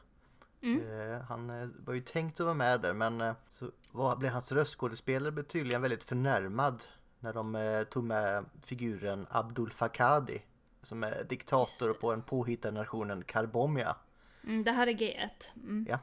Mm. 0.62 1.12
Eh, 1.12 1.21
han 1.21 1.50
eh, 1.50 1.69
var 1.86 1.93
ju 1.93 2.02
tänkt 2.02 2.39
att 2.39 2.45
vara 2.45 2.56
med 2.56 2.82
där 2.82 2.93
men 2.93 3.21
eh, 3.21 3.34
så 3.50 3.71
var, 3.91 4.15
blev 4.15 4.32
hans 4.32 4.52
röstskådespelare 4.52 5.32
blev 5.32 5.43
tydligen 5.43 5.82
väldigt 5.82 6.04
förnärmad 6.04 6.84
när 7.19 7.34
de 7.34 7.86
tog 7.89 8.04
med 8.04 8.45
figuren 8.65 9.28
Abdul 9.30 9.71
Fakadi 9.71 10.41
som 10.82 11.04
är 11.04 11.24
diktator 11.24 11.93
på 11.93 12.12
den 12.12 12.21
påhittade 12.21 12.78
nationen 12.78 13.24
Karbomia. 13.24 13.95
Mm, 14.43 14.63
det 14.63 14.71
här 14.71 14.88
är 14.88 14.91
G1. 14.91 15.30
Mm. 15.56 15.88
Ja. 15.89 16.00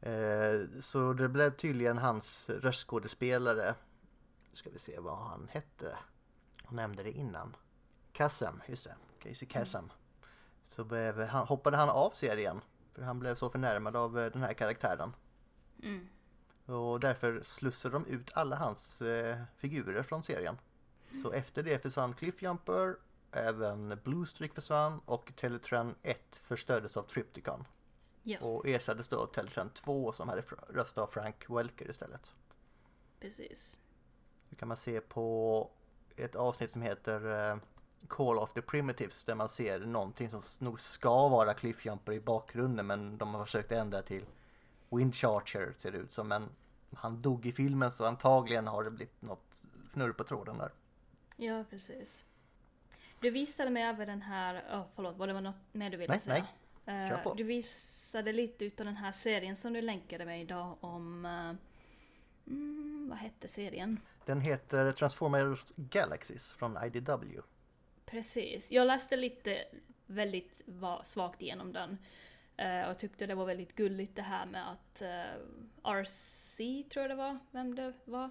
Eh, 0.00 0.80
så 0.80 1.12
det 1.12 1.28
blev 1.28 1.50
tydligen 1.50 1.98
hans 1.98 2.50
röstskådespelare. 2.50 3.74
Nu 4.50 4.56
ska 4.56 4.70
vi 4.70 4.78
se 4.78 4.98
vad 4.98 5.18
han 5.18 5.48
hette. 5.50 5.96
Han 6.64 6.76
nämnde 6.76 7.02
det 7.02 7.12
innan. 7.12 7.56
Kassem, 8.12 8.62
just 8.66 8.84
det. 8.84 8.96
Casey 9.18 9.48
Kassem. 9.48 9.92
Så 10.68 10.84
han, 11.30 11.46
hoppade 11.46 11.76
han 11.76 11.88
av 11.88 12.10
serien. 12.10 12.60
För 12.96 13.02
han 13.02 13.18
blev 13.18 13.34
så 13.34 13.50
förnärmad 13.50 13.96
av 13.96 14.18
eh, 14.18 14.32
den 14.32 14.42
här 14.42 14.52
karaktären. 14.54 15.12
Mm. 15.82 16.08
Och 16.66 17.00
därför 17.00 17.42
slussade 17.42 17.94
de 17.94 18.06
ut 18.06 18.30
alla 18.34 18.56
hans 18.56 19.02
eh, 19.02 19.38
figurer 19.56 20.02
från 20.02 20.24
serien. 20.24 20.58
Så 21.22 21.32
efter 21.32 21.62
det 21.62 21.82
försvann 21.82 22.14
Cliffjumper, 22.14 22.96
även 23.32 23.98
Bluestreak 24.04 24.54
försvann 24.54 25.00
och 25.04 25.32
Teletran 25.36 25.94
1 26.02 26.40
förstördes 26.42 26.96
av 26.96 27.02
Tripticon. 27.02 27.64
Ja, 28.22 28.38
Och 28.40 28.66
ersattes 28.66 29.08
då 29.08 29.18
av 29.18 29.26
Teletran 29.26 29.70
2 29.70 30.12
som 30.12 30.28
hade 30.28 30.42
röst 30.68 30.98
av 30.98 31.06
Frank 31.06 31.50
Welker 31.50 31.90
istället. 31.90 32.34
precis. 33.20 33.78
Det 34.48 34.56
kan 34.56 34.68
man 34.68 34.76
se 34.76 35.00
på 35.00 35.70
ett 36.16 36.36
avsnitt 36.36 36.70
som 36.70 36.82
heter 36.82 37.50
eh, 37.50 37.56
Call 38.08 38.38
of 38.38 38.52
the 38.52 38.62
Primitives 38.62 39.24
där 39.24 39.34
man 39.34 39.48
ser 39.48 39.80
någonting 39.80 40.30
som 40.30 40.40
nog 40.66 40.80
ska 40.80 41.28
vara 41.28 41.54
Cliffjumper 41.54 42.12
i 42.12 42.20
bakgrunden 42.20 42.86
men 42.86 43.18
de 43.18 43.34
har 43.34 43.44
försökt 43.44 43.72
ändra 43.72 44.02
till 44.02 44.24
Windcharger 44.90 45.72
ser 45.76 45.92
det 45.92 45.98
ut 45.98 46.12
som 46.12 46.28
men 46.28 46.48
han 46.94 47.20
dog 47.22 47.46
i 47.46 47.52
filmen 47.52 47.90
så 47.90 48.04
antagligen 48.04 48.66
har 48.66 48.84
det 48.84 48.90
blivit 48.90 49.22
något 49.22 49.62
fnurr 49.86 50.12
på 50.12 50.24
tråden 50.24 50.58
där. 50.58 50.70
Ja, 51.36 51.64
precis. 51.70 52.24
Du 53.20 53.30
visade 53.30 53.70
mig 53.70 53.82
även 53.82 54.08
den 54.08 54.22
här, 54.22 54.64
oh, 54.72 54.82
förlåt, 54.94 55.16
var 55.16 55.26
det 55.26 55.40
något 55.40 55.56
mer 55.72 55.90
du 55.90 55.96
ville 55.96 56.12
Nej, 56.12 56.20
säga? 56.20 56.34
nej. 56.34 57.08
Kör 57.08 57.16
Eh, 57.16 57.22
på. 57.22 57.34
Du 57.34 57.44
visade 57.44 58.32
lite 58.32 58.64
utav 58.64 58.86
den 58.86 58.96
här 58.96 59.12
serien 59.12 59.56
som 59.56 59.72
du 59.72 59.80
länkade 59.80 60.24
mig 60.24 60.40
idag 60.40 60.76
om, 60.80 61.24
eh, 61.26 61.52
mm, 62.52 63.06
vad 63.08 63.18
hette 63.18 63.48
serien? 63.48 64.00
Den 64.24 64.40
heter 64.40 64.92
Transformers 64.92 65.66
Galaxies 65.76 66.52
från 66.52 66.78
IDW. 66.84 67.40
Precis, 68.06 68.72
jag 68.72 68.86
läste 68.86 69.16
lite 69.16 69.64
väldigt 70.06 70.62
va- 70.66 71.04
svagt 71.04 71.42
igenom 71.42 71.72
den. 71.72 71.98
Eh, 72.56 72.88
och 72.90 72.98
tyckte 72.98 73.26
det 73.26 73.34
var 73.34 73.46
väldigt 73.46 73.76
gulligt 73.76 74.16
det 74.16 74.22
här 74.22 74.46
med 74.46 74.70
att 74.70 75.02
eh, 75.02 75.90
RC, 75.92 76.58
tror 76.90 77.02
jag 77.02 77.10
det 77.10 77.14
var, 77.14 77.38
vem 77.50 77.74
det 77.74 77.92
var, 78.04 78.30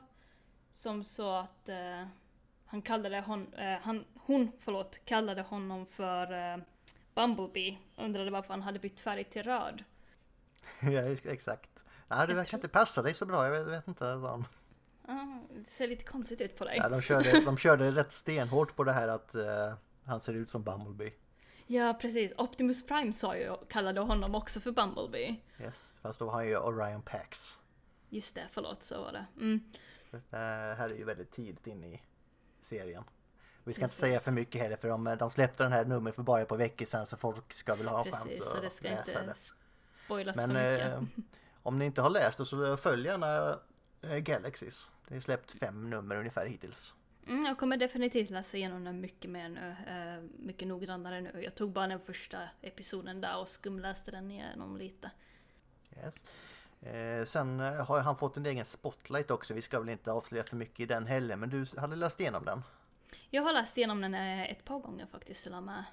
som 0.71 1.03
sa 1.03 1.41
att 1.41 1.69
eh, 1.69 2.05
han 2.65 2.81
kallade 2.81 3.21
hon, 3.21 3.53
han, 3.81 4.05
hon 4.15 4.51
förlåt, 4.59 5.05
kallade 5.05 5.41
honom 5.41 5.85
för 5.85 6.63
Bumblebee. 7.13 7.77
Undrade 7.95 8.31
varför 8.31 8.49
han 8.49 8.61
hade 8.61 8.79
bytt 8.79 8.99
färg 8.99 9.23
till 9.23 9.43
röd. 9.43 9.83
ja, 10.81 11.01
exakt. 11.01 11.69
Nej, 12.07 12.27
det 12.27 12.33
verkar 12.33 12.49
tror... 12.49 12.57
inte 12.57 12.67
passa 12.69 13.01
dig 13.01 13.13
så 13.13 13.25
bra, 13.25 13.45
jag 13.45 13.51
vet, 13.51 13.67
vet 13.67 13.87
inte. 13.87 14.03
Sån. 14.03 14.45
Ah, 15.07 15.39
det 15.49 15.69
ser 15.69 15.87
lite 15.87 16.03
konstigt 16.03 16.41
ut 16.41 16.57
på 16.57 16.65
dig. 16.65 16.77
Ja, 16.77 16.89
de, 16.89 17.01
körde, 17.01 17.41
de 17.45 17.57
körde 17.57 17.91
rätt 17.91 18.11
stenhårt 18.11 18.75
på 18.75 18.83
det 18.83 18.91
här 18.91 19.07
att 19.07 19.35
uh, 19.35 19.73
han 20.05 20.19
ser 20.19 20.33
ut 20.33 20.49
som 20.49 20.63
Bumblebee. 20.63 21.13
Ja, 21.67 21.97
precis. 22.01 22.31
Optimus 22.37 22.87
Prime 22.87 23.13
sa 23.13 23.37
ju, 23.37 23.55
kallade 23.69 24.01
honom 24.01 24.35
också 24.35 24.59
för 24.59 24.71
Bumblebee. 24.71 25.35
Yes, 25.59 25.93
fast 26.01 26.19
då 26.19 26.25
har 26.25 26.31
han 26.31 26.47
ju 26.47 26.57
Orion 26.57 27.01
Pax. 27.01 27.59
Just 28.09 28.35
det, 28.35 28.43
förlåt, 28.51 28.83
så 28.83 29.01
var 29.01 29.11
det. 29.11 29.25
Mm. 29.37 29.59
Det 30.11 30.75
här 30.77 30.89
är 30.89 30.95
ju 30.95 31.03
väldigt 31.03 31.31
tidigt 31.31 31.67
in 31.67 31.83
i 31.83 32.01
serien. 32.61 33.03
Vi 33.63 33.73
ska 33.73 33.81
Precis. 33.81 33.83
inte 33.83 33.95
säga 33.95 34.19
för 34.19 34.31
mycket 34.31 34.61
heller 34.61 34.77
för 34.77 34.87
de, 34.87 35.15
de 35.19 35.31
släppte 35.31 35.63
den 35.63 35.71
här 35.71 35.85
numret 35.85 36.15
för 36.15 36.23
bara 36.23 36.41
ett 36.41 36.47
par 36.47 36.57
veckor 36.57 36.85
sedan 36.85 37.05
så 37.05 37.17
folk 37.17 37.53
ska 37.53 37.75
väl 37.75 37.87
ha 37.87 38.05
en 38.05 38.11
chans 38.11 38.23
att 38.23 38.29
det 38.61 38.69
ska 38.69 38.87
läsa 38.89 38.99
inte 38.99 39.25
det. 39.25 39.35
spoilas 40.05 40.35
Men, 40.35 40.49
för 40.49 40.71
mycket. 40.71 40.93
Eh, 40.93 41.03
om 41.63 41.79
ni 41.79 41.85
inte 41.85 42.01
har 42.01 42.09
läst 42.09 42.37
det 42.37 42.45
så 42.45 42.77
följ 42.77 43.05
gärna 43.05 43.59
Galaxies. 44.19 44.91
Det 45.07 45.15
är 45.15 45.19
släppt 45.19 45.51
fem 45.51 45.89
nummer 45.89 46.15
ungefär 46.15 46.45
hittills. 46.45 46.93
Mm, 47.27 47.45
jag 47.45 47.57
kommer 47.57 47.77
definitivt 47.77 48.29
läsa 48.29 48.57
igenom 48.57 48.83
den 48.83 49.01
mycket 49.01 49.31
mer 49.31 49.49
nu, 49.49 49.75
eh, 49.87 50.45
mycket 50.45 50.67
noggrannare 50.67 51.21
nu. 51.21 51.41
Jag 51.43 51.55
tog 51.55 51.71
bara 51.71 51.87
den 51.87 51.99
första 51.99 52.39
episoden 52.61 53.21
där 53.21 53.37
och 53.37 53.49
skumläste 53.49 54.11
den 54.11 54.31
igenom 54.31 54.77
lite. 54.77 55.11
Yes. 55.97 56.25
Eh, 56.81 57.25
sen 57.25 57.59
eh, 57.59 57.85
har 57.85 58.01
han 58.01 58.17
fått 58.17 58.37
en 58.37 58.45
egen 58.45 58.65
spotlight 58.65 59.31
också, 59.31 59.53
vi 59.53 59.61
ska 59.61 59.79
väl 59.79 59.89
inte 59.89 60.11
avslöja 60.11 60.43
för 60.43 60.55
mycket 60.55 60.79
i 60.79 60.85
den 60.85 61.05
heller, 61.05 61.35
men 61.35 61.49
du 61.49 61.65
hade 61.77 61.95
läst 61.95 62.19
igenom 62.19 62.45
den? 62.45 62.63
Jag 63.29 63.41
har 63.41 63.53
läst 63.53 63.77
igenom 63.77 64.01
den 64.01 64.13
eh, 64.13 64.51
ett 64.51 64.65
par 64.65 64.79
gånger 64.79 65.05
faktiskt 65.05 65.43
till 65.43 65.53
och 65.53 65.63
med. 65.63 65.83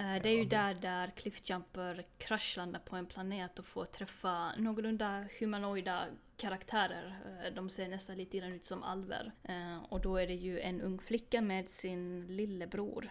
Eh, 0.00 0.22
det 0.22 0.28
är 0.28 0.36
ju 0.36 0.44
där, 0.44 0.74
där 0.74 1.10
Cliffjumper 1.16 2.06
kraschlandar 2.18 2.80
på 2.80 2.96
en 2.96 3.06
planet 3.06 3.58
och 3.58 3.64
får 3.64 3.84
träffa 3.84 4.52
någorlunda 4.56 5.24
humanoida 5.38 6.06
karaktärer. 6.36 7.20
Eh, 7.44 7.54
de 7.54 7.70
ser 7.70 7.88
nästan 7.88 8.16
lite 8.16 8.38
grann 8.38 8.52
ut 8.52 8.64
som 8.64 8.82
alver. 8.82 9.32
Eh, 9.42 9.84
och 9.88 10.00
då 10.00 10.16
är 10.16 10.26
det 10.26 10.34
ju 10.34 10.60
en 10.60 10.80
ung 10.80 10.98
flicka 10.98 11.40
med 11.40 11.68
sin 11.68 12.26
lillebror. 12.36 13.10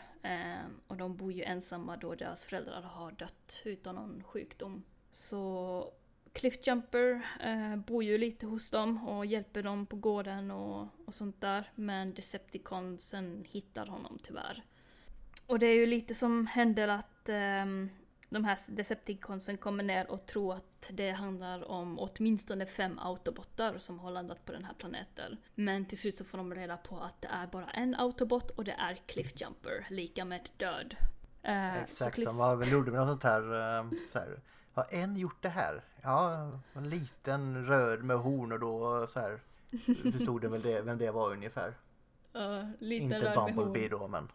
Och 0.87 0.97
de 0.97 1.17
bor 1.17 1.31
ju 1.31 1.43
ensamma 1.43 1.97
då 1.97 2.15
deras 2.15 2.45
föräldrar 2.45 2.81
har 2.81 3.11
dött 3.11 3.61
utan 3.65 3.95
någon 3.95 4.23
sjukdom. 4.23 4.83
Så 5.11 5.93
Cliffjumper 6.33 7.21
eh, 7.39 7.75
bor 7.75 8.03
ju 8.03 8.17
lite 8.17 8.45
hos 8.45 8.69
dem 8.69 9.07
och 9.07 9.25
hjälper 9.25 9.63
dem 9.63 9.85
på 9.85 9.95
gården 9.95 10.51
och, 10.51 10.87
och 11.05 11.13
sånt 11.13 11.41
där. 11.41 11.71
Men 11.75 12.13
Decepticonsen 12.13 13.45
hittar 13.49 13.85
honom 13.85 14.19
tyvärr. 14.23 14.63
Och 15.49 15.59
det 15.59 15.65
är 15.65 15.75
ju 15.75 15.85
lite 15.85 16.15
som 16.15 16.47
händer 16.47 16.87
att 16.87 17.29
eh, 17.29 17.65
de 18.29 18.45
här 18.45 18.57
Decepticonsen 18.75 19.57
kommer 19.57 19.83
ner 19.83 20.11
och 20.11 20.25
tror 20.25 20.53
att 20.55 20.89
det 20.91 21.11
handlar 21.11 21.71
om 21.71 21.99
åtminstone 21.99 22.65
fem 22.65 22.99
autobotar 22.99 23.77
som 23.77 23.99
har 23.99 24.11
landat 24.11 24.45
på 24.45 24.51
den 24.51 24.65
här 24.65 24.73
planeten. 24.73 25.37
Men 25.55 25.85
till 25.85 25.97
slut 25.97 26.17
så 26.17 26.23
får 26.23 26.37
de 26.37 26.55
reda 26.55 26.77
på 26.77 26.99
att 26.99 27.21
det 27.21 27.27
är 27.27 27.47
bara 27.47 27.69
en 27.69 27.95
autobot 27.95 28.51
och 28.51 28.63
det 28.63 28.71
är 28.71 28.95
Cliffjumper, 28.95 29.87
lika 29.89 30.25
med 30.25 30.49
död. 30.57 30.95
Eh, 31.43 31.77
Exakt, 31.77 32.15
Cliff... 32.15 32.25
de 32.25 32.37
var 32.37 32.55
väl 32.55 32.71
gjorde 32.71 32.91
något 32.91 33.07
sånt 33.07 33.23
här, 33.23 33.41
eh, 33.41 33.89
så 34.11 34.19
här 34.19 34.39
har 34.73 34.85
en 34.89 35.15
gjort 35.15 35.41
det 35.41 35.49
här? 35.49 35.83
Ja, 36.01 36.51
en 36.73 36.89
liten 36.89 37.65
röd 37.65 38.03
med 38.03 38.17
horn 38.17 38.51
och 38.51 38.59
då 38.59 39.07
så 39.07 39.19
här 39.19 39.39
förstod 40.11 40.41
den 40.41 40.51
väl 40.51 40.61
det, 40.61 40.81
vem 40.81 40.97
det 40.97 41.11
var 41.11 41.31
ungefär. 41.31 41.73
Uh, 42.35 42.65
Inte 42.79 43.33
Bumblebee 43.35 43.89
då 43.89 44.07
men. 44.07 44.27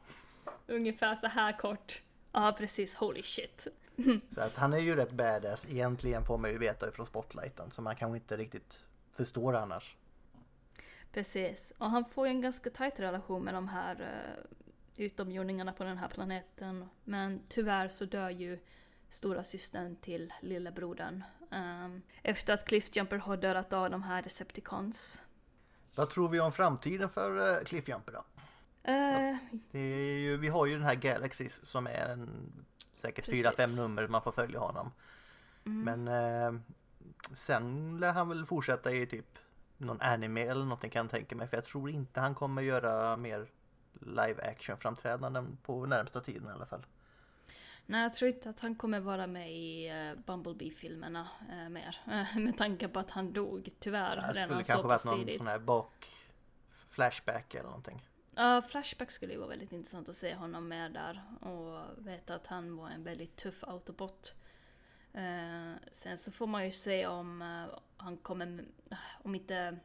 Ungefär 0.67 1.15
så 1.15 1.27
här 1.27 1.59
kort. 1.59 2.03
Ja 2.33 2.55
precis, 2.59 2.95
holy 2.95 3.23
shit. 3.23 3.67
så 4.31 4.41
att 4.41 4.57
han 4.57 4.73
är 4.73 4.79
ju 4.79 4.97
rätt 4.97 5.13
badass 5.13 5.67
egentligen 5.71 6.25
får 6.25 6.39
man 6.39 6.51
ju 6.51 6.59
veta 6.59 6.89
ifrån 6.89 7.07
spotlighten 7.07 7.71
så 7.71 7.83
man 7.83 7.97
kanske 7.97 8.17
inte 8.17 8.37
riktigt 8.37 8.81
förstår 9.13 9.55
annars. 9.55 9.97
Precis, 11.13 11.73
och 11.79 11.91
han 11.91 12.05
får 12.05 12.27
ju 12.27 12.31
en 12.31 12.41
ganska 12.41 12.71
tajt 12.71 13.01
relation 13.01 13.45
med 13.45 13.55
de 13.55 13.69
här 13.69 14.01
uh, 14.01 15.05
utomjordingarna 15.05 15.73
på 15.73 15.85
den 15.85 15.99
här 15.99 16.09
planeten. 16.09 16.89
Men 17.05 17.43
tyvärr 17.49 17.89
så 17.89 18.05
dör 18.05 18.31
ju 18.31 18.59
stora 19.09 19.45
systern 19.45 19.97
till 19.97 20.33
lillebrodern. 20.41 21.25
Um, 21.51 22.03
efter 22.23 22.55
att 22.55 22.65
Cliffjumper 22.65 23.17
har 23.17 23.37
dödat 23.37 23.73
av 23.73 23.91
de 23.91 24.03
här 24.03 24.23
Decepticons. 24.23 25.23
Vad 25.95 26.11
tror 26.11 26.29
vi 26.29 26.41
om 26.41 26.53
framtiden 26.53 27.11
för 27.11 27.59
uh, 27.59 27.65
Cliffjumper 27.65 28.13
då? 28.13 28.25
Uh, 28.89 29.37
det 29.71 29.79
är 29.79 30.19
ju, 30.19 30.37
vi 30.37 30.49
har 30.49 30.67
ju 30.67 30.73
den 30.73 30.83
här 30.83 30.95
Galaxys 30.95 31.65
som 31.65 31.87
är 31.87 32.09
en, 32.09 32.53
säkert 32.93 33.27
fyra 33.27 33.53
fem 33.53 33.77
nummer 33.77 34.09
man 34.09 34.23
får 34.23 34.33
följa 34.33 34.59
honom. 34.59 34.93
Mm. 35.67 36.05
Men 36.05 36.09
uh, 36.55 36.61
sen 37.35 37.97
lär 38.01 38.13
han 38.13 38.29
väl 38.29 38.47
fortsätta 38.47 38.93
i 38.93 39.07
typ 39.07 39.39
någon 39.77 40.01
anime 40.01 40.41
eller 40.41 40.65
någonting 40.65 40.91
kan 40.91 41.05
jag 41.05 41.11
tänka 41.11 41.37
mig. 41.37 41.49
För 41.49 41.57
jag 41.57 41.65
tror 41.65 41.91
inte 41.91 42.21
han 42.21 42.35
kommer 42.35 42.63
göra 42.63 43.17
mer 43.17 43.47
live 44.01 44.43
action 44.43 44.77
framträdanden 44.77 45.59
på 45.63 45.87
närmsta 45.87 46.21
tiden 46.21 46.49
i 46.49 46.53
alla 46.53 46.67
fall. 46.67 46.87
Nej, 47.87 48.03
jag 48.03 48.13
tror 48.13 48.31
inte 48.31 48.51
att 48.51 48.61
han 48.61 48.75
kommer 48.75 49.01
vara 49.01 49.27
med 49.27 49.53
i 49.53 49.91
uh, 49.93 50.21
Bumblebee-filmerna 50.21 51.29
uh, 51.51 51.69
mer. 51.69 52.01
Med 52.41 52.59
tanke 52.59 52.89
på 52.89 53.01
att 53.01 53.11
han 53.11 53.33
dog, 53.33 53.69
tyvärr. 53.79 54.17
Ja, 54.17 54.33
det 54.33 54.41
skulle 54.41 54.65
kanske 54.65 54.89
varit 54.89 55.05
någon 55.05 55.39
sån 55.39 55.47
här 55.47 55.59
bak... 55.59 56.07
Flashback 56.91 57.55
eller 57.55 57.69
någonting. 57.69 58.03
Ja, 58.37 58.63
Flashback 58.63 59.11
skulle 59.11 59.33
ju 59.33 59.39
vara 59.39 59.49
väldigt 59.49 59.73
intressant 59.73 60.09
att 60.09 60.17
se 60.17 60.35
honom 60.35 60.69
med 60.69 60.93
där. 60.93 61.23
Och 61.41 62.07
veta 62.07 62.35
att 62.35 62.47
han 62.47 62.77
var 62.77 62.91
en 62.91 63.05
väldigt 63.05 63.37
tuff 63.37 63.65
autobot. 63.65 64.33
sen 65.93 66.19
så 66.19 66.33
får 66.33 66.47
man 66.47 66.65
ju 66.65 66.73
se 66.73 67.07
om 67.07 67.41
han 67.97 68.17
kommer... 68.17 68.65
Om 69.23 69.35
inte... 69.35 69.79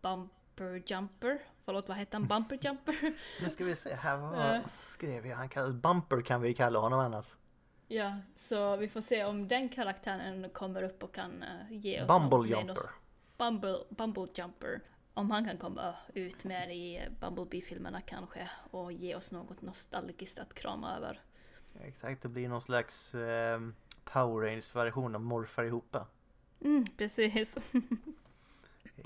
Bump 0.00 0.32
Bumper 0.56 0.82
Jumper. 0.86 1.38
Förlåt, 1.64 1.88
vad 1.88 1.96
hette 1.96 2.16
han? 2.16 2.28
Bumper 2.28 2.58
Jumper? 2.62 2.94
nu 3.42 3.50
ska 3.50 3.64
vi 3.64 3.76
se 3.76 3.94
här, 3.94 4.16
vad 4.16 4.70
skrev 4.70 5.26
jag? 5.26 5.36
Han 5.36 5.48
kallas 5.48 5.72
Bumper 5.72 6.20
kan 6.20 6.40
vi 6.40 6.54
kalla 6.54 6.78
honom 6.78 6.98
annars. 6.98 7.26
Ja, 7.88 8.18
så 8.34 8.76
vi 8.76 8.88
får 8.88 9.00
se 9.00 9.24
om 9.24 9.48
den 9.48 9.68
karaktären 9.68 10.50
kommer 10.50 10.82
upp 10.82 11.02
och 11.02 11.14
kan 11.14 11.42
uh, 11.42 11.76
ge 11.76 12.02
oss 12.02 12.08
Bumble 12.08 12.48
Jumper. 12.48 12.76
Bumble, 13.38 13.78
Bumble 13.88 14.26
Jumper. 14.34 14.80
Om 15.14 15.30
han 15.30 15.44
kan 15.44 15.58
komma 15.58 15.94
ut 16.14 16.44
mer 16.44 16.68
i 16.68 17.08
Bumblebee-filmerna 17.20 18.00
kanske 18.00 18.50
och 18.70 18.92
ge 18.92 19.14
oss 19.14 19.32
något 19.32 19.62
nostalgiskt 19.62 20.38
att 20.38 20.54
krama 20.54 20.96
över. 20.96 21.20
Exakt, 21.80 22.22
det 22.22 22.28
blir 22.28 22.48
någon 22.48 22.60
slags 22.60 23.14
eh, 23.14 23.60
Power 24.04 24.46
Rangers-version 24.46 25.14
av 25.14 25.20
Morfar 25.20 25.64
ihop. 25.64 25.96
Mm, 26.60 26.84
precis. 26.96 27.54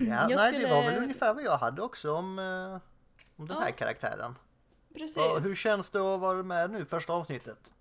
Ja, 0.01 0.29
nej, 0.29 0.39
skulle... 0.39 0.59
det 0.59 0.75
var 0.75 0.83
väl 0.83 1.03
ungefär 1.03 1.35
vad 1.35 1.45
jag 1.45 1.59
hade 1.59 1.83
också 1.83 2.13
om, 2.13 2.39
eh, 2.39 2.81
om 3.37 3.47
den 3.47 3.57
ja. 3.57 3.63
här 3.63 3.71
karaktären. 3.71 4.35
Precis. 4.95 5.17
Och 5.17 5.43
hur 5.43 5.57
känns 5.57 5.91
det 5.91 6.15
att 6.15 6.21
vara 6.21 6.43
med 6.43 6.71
nu 6.71 6.85
första 6.85 7.13
avsnittet? 7.13 7.75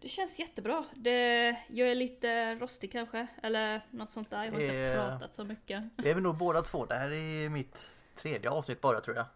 Det 0.00 0.08
känns 0.08 0.38
jättebra. 0.38 0.84
Det, 0.94 1.56
jag 1.68 1.90
är 1.90 1.94
lite 1.94 2.54
rostig 2.54 2.92
kanske, 2.92 3.26
eller 3.42 3.86
något 3.90 4.10
sånt 4.10 4.30
där. 4.30 4.44
Jag 4.44 4.52
har 4.52 4.60
inte 4.60 4.76
eh, 4.76 4.94
pratat 4.94 5.34
så 5.34 5.44
mycket. 5.44 5.84
Det 5.96 6.10
är 6.10 6.14
vi 6.14 6.20
nog 6.20 6.36
båda 6.36 6.62
två. 6.62 6.86
Det 6.86 6.94
här 6.94 7.12
är 7.12 7.48
mitt 7.48 7.90
tredje 8.14 8.50
avsnitt 8.50 8.80
bara 8.80 9.00
tror 9.00 9.16
jag. 9.16 9.26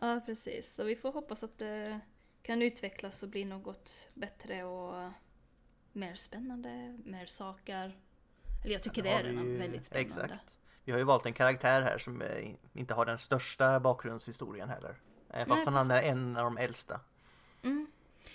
Ja, 0.00 0.20
precis. 0.26 0.74
Så 0.74 0.84
vi 0.84 0.96
får 0.96 1.12
hoppas 1.12 1.42
att 1.42 1.58
det 1.58 2.00
kan 2.42 2.62
utvecklas 2.62 3.22
och 3.22 3.28
bli 3.28 3.44
något 3.44 4.08
bättre 4.14 4.64
och 4.64 5.12
mer 5.92 6.14
spännande, 6.14 6.98
mer 7.04 7.26
saker. 7.26 7.98
Eller 8.64 8.72
jag 8.72 8.82
tycker 8.82 9.04
ja, 9.04 9.10
det 9.10 9.18
är 9.18 9.24
redan 9.24 9.52
vi... 9.52 9.56
väldigt 9.56 9.86
spännande. 9.86 10.24
Exakt. 10.24 10.58
Vi 10.84 10.92
har 10.92 10.98
ju 10.98 11.04
valt 11.04 11.26
en 11.26 11.32
karaktär 11.32 11.82
här 11.82 11.98
som 11.98 12.22
eh, 12.22 12.54
inte 12.72 12.94
har 12.94 13.06
den 13.06 13.18
största 13.18 13.80
bakgrundshistorien 13.80 14.68
heller. 14.68 15.00
Eh, 15.30 15.46
fast 15.46 15.64
Nej, 15.66 15.74
han 15.74 15.90
är 15.90 16.02
en 16.02 16.36
av 16.36 16.44
de 16.44 16.58
äldsta. 16.58 17.00
Mm. 17.62 17.86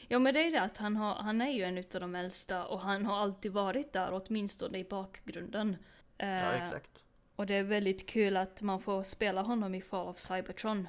Ja 0.08 0.20
men 0.20 0.34
det 0.34 0.48
är 0.48 0.52
det 0.52 0.62
att 0.62 0.78
han, 0.78 0.96
har, 0.96 1.16
han 1.16 1.42
är 1.42 1.52
ju 1.52 1.64
en 1.64 1.78
av 1.78 2.02
de 2.02 2.16
äldsta 2.16 2.66
och 2.66 2.80
han 2.80 3.06
har 3.06 3.16
alltid 3.16 3.52
varit 3.52 3.94
där 3.94 4.10
åtminstone 4.12 4.78
i 4.78 4.84
bakgrunden. 4.84 5.76
Ja 6.18 6.26
eh, 6.26 6.64
exakt. 6.64 7.04
Och 7.36 7.46
det 7.46 7.54
är 7.54 7.64
väldigt 7.64 8.06
kul 8.06 8.38
att 8.38 8.62
man 8.62 8.82
får 8.82 9.04
spela 9.04 9.42
honom 9.42 9.76
i 9.76 9.82
Fall 9.82 10.08
of 10.08 10.18
Cybertron 10.18 10.88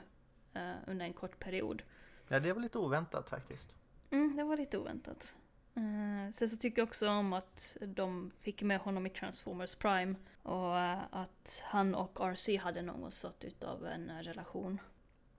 eh, 0.54 0.72
under 0.86 1.06
en 1.06 1.12
kort 1.12 1.38
period. 1.38 1.82
Ja 2.28 2.40
det 2.40 2.52
var 2.52 2.60
lite 2.60 2.78
oväntat 2.78 3.30
faktiskt. 3.30 3.74
Mm, 4.10 4.36
det 4.36 4.44
var 4.44 4.56
lite 4.56 4.78
oväntat. 4.78 5.36
Uh, 5.76 6.30
sen 6.32 6.48
så 6.48 6.56
tycker 6.56 6.82
jag 6.82 6.88
också 6.88 7.08
om 7.08 7.32
att 7.32 7.76
de 7.80 8.30
fick 8.40 8.62
med 8.62 8.80
honom 8.80 9.06
i 9.06 9.10
Transformers 9.10 9.74
Prime. 9.74 10.14
Och 10.42 10.74
uh, 10.74 11.02
att 11.10 11.62
han 11.64 11.94
och 11.94 12.20
RC 12.20 12.56
hade 12.56 12.82
någon 12.82 13.12
sort 13.12 13.44
utav 13.44 13.86
en 13.86 14.22
relation. 14.22 14.80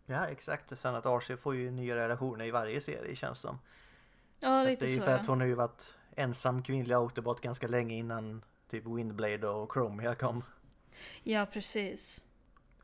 Ja 0.05 0.27
exakt, 0.27 0.79
sen 0.79 0.95
att 0.95 1.05
RC 1.05 1.37
får 1.37 1.55
ju 1.55 1.71
nya 1.71 1.95
relationer 1.95 2.45
i 2.45 2.51
varje 2.51 2.81
serie 2.81 3.15
känns 3.15 3.39
som. 3.39 3.59
Ja 4.39 4.63
lite 4.63 4.79
så. 4.79 4.85
Det 4.85 4.91
är 4.91 4.95
ju 4.95 5.01
för 5.01 5.11
att 5.11 5.27
hon 5.27 5.39
har 5.39 5.47
ju 5.47 5.53
varit 5.55 5.93
ensam 6.15 6.63
kvinnlig 6.63 6.95
Autobot 6.95 7.41
ganska 7.41 7.67
länge 7.67 7.95
innan 7.95 8.41
typ 8.69 8.85
Windblade 8.85 9.47
och 9.47 9.71
Chromia 9.73 10.15
kom. 10.15 10.43
Ja, 11.23 11.45
precis. 11.53 12.23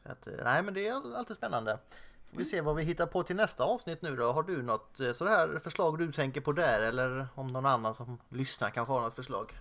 Så 0.04 0.12
att, 0.12 0.28
eh, 0.28 0.34
nej 0.44 0.64
men 0.64 0.74
det 0.74 0.88
är 0.88 1.18
alltid 1.18 1.38
spännande. 1.38 1.80
Får 2.32 2.38
vi 2.38 2.46
se 2.46 2.62
vad 2.62 2.76
vi 2.76 2.84
hittar 2.84 3.06
på 3.06 3.24
till 3.24 3.36
nästa 3.36 3.64
avsnitt 3.64 4.02
nu 4.02 4.16
då. 4.16 4.32
Har 4.32 4.44
du 4.44 4.62
något 4.62 5.00
eh, 5.00 5.12
sådär 5.14 5.60
förslag 5.64 5.98
du 6.00 6.12
tänker 6.12 6.42
på 6.42 6.52
där 6.52 6.82
eller 6.82 7.28
om 7.36 7.48
någon 7.48 7.66
annan 7.66 7.96
som 7.96 8.18
lyssnar 8.30 8.70
kanske 8.70 8.94
har 8.94 9.02
något 9.02 9.16
förslag? 9.16 9.54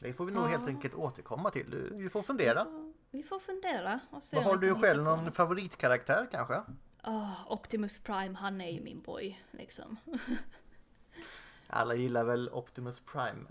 Det 0.00 0.12
får 0.12 0.24
vi 0.24 0.32
nog 0.32 0.44
Ja. 0.44 0.48
helt 0.48 0.68
enkelt 0.68 0.94
återkomma 0.94 1.50
till. 1.50 1.70
Du, 1.70 1.90
vi 2.02 2.08
får 2.10 2.22
fundera. 2.22 2.64
Vi 2.64 2.70
får, 2.70 2.92
vi 3.10 3.22
får 3.22 3.38
fundera 3.40 4.00
och 4.10 4.22
se 4.22 4.40
har 4.40 4.56
du 4.56 4.74
själv 4.74 5.02
någon 5.02 5.32
favoritkaraktär 5.32 6.28
kanske? 6.32 6.62
Ah, 7.10 7.34
Optimus 7.46 8.02
Prime, 8.02 8.38
han 8.38 8.60
är 8.60 8.70
ju 8.70 8.80
min 8.80 9.00
boy, 9.00 9.40
liksom. 9.50 9.96
Alla 11.66 11.94
gillar 11.94 12.24
väl 12.24 12.50
Optimus 12.52 13.00
Prime. 13.00 13.44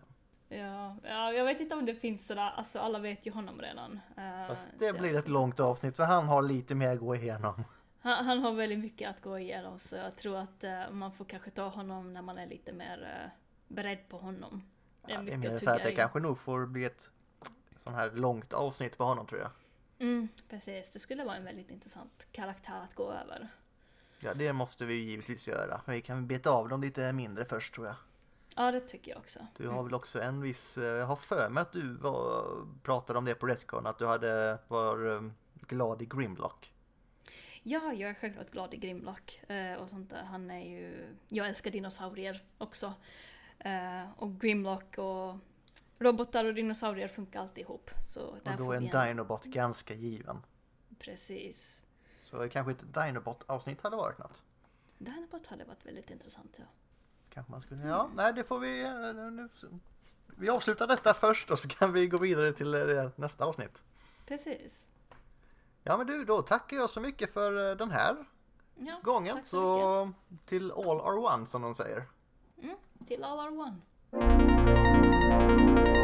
Ja, 0.50 0.96
ja, 1.04 1.32
jag 1.34 1.46
vet 1.46 1.60
inte 1.60 1.76
om 1.76 1.86
det 1.86 1.96
finns 1.96 2.28
sådär, 2.28 2.52
alltså 2.56 2.80
alla 2.80 3.00
vet 3.00 3.26
ju 3.26 3.32
honom 3.32 3.62
redan. 3.62 4.00
Eh, 4.18 4.48
Fast 4.48 4.70
det 4.80 5.00
blir 5.00 5.16
ett 5.16 5.28
långt 5.28 5.60
avsnitt 5.60 5.96
för 5.96 6.04
han 6.04 6.28
har 6.28 6.42
lite 6.42 6.76
mer 6.76 6.94
att 6.94 7.00
gå 7.00 7.16
igenom. 7.16 7.64
Han, 8.00 8.26
han 8.26 8.40
har 8.40 8.52
väldigt 8.52 8.80
mycket 8.80 9.10
att 9.10 9.22
gå 9.22 9.40
igenom 9.40 9.80
så 9.80 9.96
jag 9.96 10.16
tror 10.16 10.38
att 10.38 10.64
eh, 10.64 10.90
man 10.92 11.12
får 11.12 11.26
kanske 11.26 11.52
ta 11.52 11.68
honom 11.68 12.14
när 12.14 12.22
man 12.22 12.38
är 12.38 12.48
lite 12.48 12.74
mer 12.74 13.04
eh, 13.04 13.30
beredd 13.68 14.10
på 14.10 14.18
honom. 14.18 14.64
Det 15.06 15.12
är 15.12 15.16
Ja, 15.16 15.22
det 15.22 15.34
är 15.34 15.38
mer 15.38 15.56
att 15.56 15.64
så 15.64 15.70
att 15.70 15.84
det 15.84 15.92
kanske 15.92 16.20
nog 16.20 16.38
får 16.40 16.66
bli 16.66 16.86
ett 16.86 17.10
sån 17.76 17.94
här 17.94 18.12
långt 18.12 18.54
avsnitt 18.54 18.98
på 18.98 19.04
honom 19.04 19.28
tror 19.28 19.42
jag. 19.42 19.52
Mm, 20.00 20.28
precis, 20.50 20.92
det 20.92 21.00
skulle 21.00 21.24
vara 21.24 21.36
en 21.36 21.44
väldigt 21.44 21.70
intressant 21.70 22.28
karaktär 22.32 22.82
att 22.84 22.96
gå 22.96 23.12
över. 23.12 23.48
Ja, 24.20 24.34
det 24.34 24.54
måste 24.54 24.86
vi 24.86 24.94
givetvis 24.94 25.48
göra. 25.48 25.82
Men 25.86 25.96
vi 25.96 26.02
kan 26.02 26.28
beta 26.28 26.50
av 26.50 26.70
dem 26.70 26.82
lite 26.82 27.14
mindre 27.14 27.46
först 27.46 27.74
tror 27.74 27.88
jag. 27.88 27.96
Ja, 28.56 28.72
det 28.72 28.80
tycker 28.80 29.12
jag 29.12 29.20
också. 29.20 29.40
Du 29.58 29.68
har 29.68 29.84
väl 29.84 29.94
också 29.94 30.22
en 30.22 30.42
viss, 30.42 30.78
eh, 30.78 30.84
jag 30.84 31.06
har 31.06 31.16
för 31.16 31.50
mig 31.50 31.62
att 31.62 31.72
du 31.72 31.94
var, 31.94 32.46
pratade 32.84 33.20
om 33.20 33.26
det 33.26 33.36
på 33.36 33.48
Retcon, 33.48 33.88
att 33.88 34.00
du 34.00 34.06
hade, 34.06 34.58
var 34.68 35.16
eh, 35.16 35.22
glad 35.68 36.02
i 36.02 36.06
Grimlock. 36.06 36.74
Ja, 37.64 37.94
jag 37.94 38.10
är 38.10 38.14
självklart 38.14 38.52
glad 38.52 38.74
i 38.74 38.78
Grimlock 38.78 39.42
eh, 39.50 39.74
och 39.74 39.90
sånt 39.90 40.10
där. 40.10 40.24
Han 40.24 40.52
är 40.52 40.66
ju... 40.66 41.16
Jag 41.28 41.48
älskar 41.48 41.72
dinosaurier 41.72 42.44
också. 42.58 42.94
Och 44.16 44.40
Grimlock 44.40 44.98
och 44.98 45.36
robotar 46.00 46.46
och 46.46 46.54
dinosaurier 46.54 47.08
funkar 47.08 47.40
alltid 47.42 47.62
ihop. 47.64 47.92
Så 48.04 48.22
Och 48.22 48.38
där 48.44 48.58
då 48.58 48.66
får 48.66 48.76
är 48.76 48.80
vi 48.80 48.86
en 48.90 49.08
Dinobot 49.08 49.46
ganska 49.46 49.94
given. 49.94 50.42
Precis. 51.00 51.86
Så 52.22 52.50
kanske 52.50 52.72
ett 52.72 52.94
Dinobot-avsnitt 52.94 53.82
hade 53.82 53.96
varit 53.96 54.18
något. 54.18 54.42
Dinobot 54.98 55.48
hade 55.48 55.64
varit 55.66 55.86
väldigt 55.86 56.10
intressant, 56.10 56.56
ja. 56.60 56.66
Kanske 57.30 57.52
man 57.52 57.62
skulle, 57.62 57.88
ja, 57.88 58.10
nej 58.16 58.34
det 58.34 58.44
får 58.44 58.60
vi, 58.60 58.82
eh, 58.84 58.92
nu, 59.32 59.50
vi 60.26 60.50
avslutar 60.50 60.88
detta 60.88 61.14
först 61.14 61.52
och 61.52 61.60
så 61.60 61.68
kan 61.68 61.94
vi 61.94 62.08
gå 62.08 62.18
vidare 62.18 62.54
till 62.54 62.74
eh, 62.74 63.10
nästa 63.16 63.46
avsnitt. 63.46 63.84
Precis. 64.26 64.90
Ja 65.84 65.98
men 65.98 66.08
du, 66.08 66.26
då 66.26 66.42
tackar 66.42 66.78
jag 66.78 66.90
så 66.90 67.00
mycket 67.02 67.34
för 67.34 67.70
eh, 67.72 67.76
den 67.78 67.92
här 67.92 68.26
Ja, 68.76 69.00
gången. 69.04 69.38
så 69.38 69.44
Så 69.44 70.12
till 70.46 70.72
all 70.72 71.00
are 71.02 71.18
one 71.36 71.46
som 71.46 71.62
de 71.62 71.76
säger. 71.76 72.06
Mm, 72.62 72.78
till 73.08 73.24
all 73.24 73.40
are 73.40 73.50
one. 73.52 74.97
Música 75.28 75.97